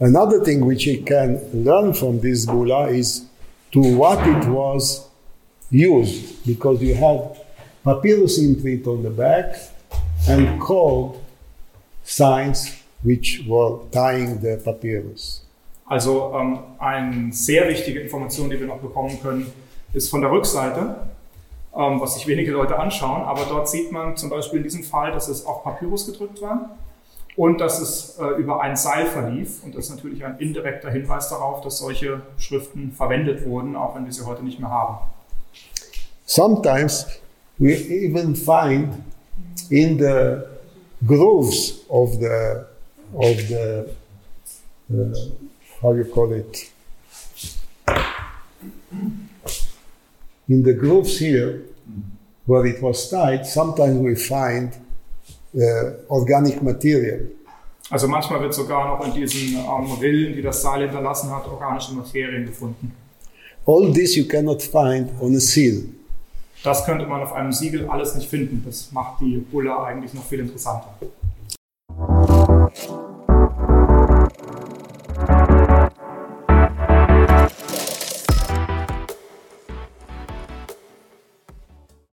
Another 0.00 0.40
thing 0.42 0.64
which 0.64 0.86
you 0.86 1.02
can 1.02 1.40
learn 1.52 1.92
from 1.92 2.20
this 2.20 2.46
bulla 2.46 2.88
is 2.88 3.26
to 3.72 3.80
what 3.96 4.26
it 4.26 4.46
was 4.48 5.08
used, 5.70 6.46
because 6.46 6.80
you 6.80 6.94
have 6.94 7.37
papyrus 7.88 8.38
imprint 8.38 8.86
on 8.86 9.02
the 9.02 9.08
back 9.08 9.56
and 10.28 10.60
called 10.60 11.16
signs 12.04 12.82
which 13.02 13.44
were 13.48 13.78
tying 13.90 14.40
the 14.40 14.56
papyrus. 14.62 15.42
Also 15.86 16.34
ähm, 16.34 16.58
eine 16.78 17.32
sehr 17.32 17.66
wichtige 17.68 18.00
Information, 18.00 18.50
die 18.50 18.60
wir 18.60 18.66
noch 18.66 18.80
bekommen 18.80 19.18
können, 19.22 19.50
ist 19.94 20.10
von 20.10 20.20
der 20.20 20.30
Rückseite, 20.30 20.96
ähm, 21.74 21.98
was 21.98 22.14
sich 22.14 22.26
wenige 22.26 22.52
Leute 22.52 22.78
anschauen. 22.78 23.22
Aber 23.22 23.46
dort 23.48 23.70
sieht 23.70 23.90
man 23.90 24.16
zum 24.16 24.28
Beispiel 24.28 24.58
in 24.58 24.64
diesem 24.64 24.82
Fall, 24.82 25.12
dass 25.12 25.28
es 25.28 25.46
auf 25.46 25.64
Papyrus 25.64 26.04
gedrückt 26.04 26.42
war 26.42 26.76
und 27.36 27.58
dass 27.58 27.80
es 27.80 28.18
äh, 28.18 28.38
über 28.38 28.60
ein 28.60 28.76
Seil 28.76 29.06
verlief. 29.06 29.64
Und 29.64 29.74
das 29.74 29.86
ist 29.86 29.96
natürlich 29.96 30.22
ein 30.26 30.38
indirekter 30.38 30.90
Hinweis 30.90 31.30
darauf, 31.30 31.62
dass 31.62 31.78
solche 31.78 32.20
Schriften 32.36 32.92
verwendet 32.92 33.46
wurden, 33.46 33.74
auch 33.74 33.94
wenn 33.94 34.04
wir 34.04 34.12
sie 34.12 34.26
heute 34.26 34.44
nicht 34.44 34.60
mehr 34.60 34.70
haben. 34.70 34.98
Sometimes 36.26 37.06
we 37.58 37.74
even 37.74 38.34
find 38.34 39.02
in 39.70 39.98
the 39.98 40.46
grooves 41.04 41.84
of 41.90 42.18
the 42.20 42.66
of 43.14 43.36
the 43.48 43.94
uh, 44.92 45.14
how 45.82 45.92
you 45.92 46.04
call 46.04 46.32
it 46.32 46.70
in 50.48 50.62
the 50.62 50.72
grooves 50.72 51.18
here 51.18 51.62
where 52.46 52.66
it 52.66 52.82
was 52.82 53.10
tied. 53.10 53.46
Sometimes 53.46 53.98
we 53.98 54.14
find 54.14 54.72
uh, 55.54 56.10
organic 56.10 56.62
material. 56.62 57.20
Also 57.90 58.06
manchmal 58.06 58.40
wird 58.42 58.54
sogar 58.54 58.86
noch 58.86 59.06
in 59.06 59.14
diesen 59.14 59.56
ähm, 59.58 59.92
Rillen, 60.00 60.34
die 60.34 60.42
das 60.42 60.60
Seil 60.60 60.82
hinterlassen 60.82 61.30
hat, 61.30 61.46
organische 61.46 61.94
Materialien 61.94 62.46
gefunden. 62.46 62.92
All 63.66 63.92
this 63.92 64.16
you 64.16 64.26
cannot 64.26 64.62
find 64.62 65.10
on 65.20 65.34
a 65.34 65.40
seal. 65.40 65.84
Das 66.64 66.84
könnte 66.84 67.06
man 67.06 67.22
auf 67.22 67.32
einem 67.32 67.52
Siegel 67.52 67.88
alles 67.88 68.14
nicht 68.14 68.28
finden. 68.28 68.62
Das 68.66 68.90
macht 68.92 69.20
die 69.20 69.38
Bulla 69.38 69.84
eigentlich 69.84 70.12
noch 70.14 70.24
viel 70.24 70.40
interessanter. 70.40 70.94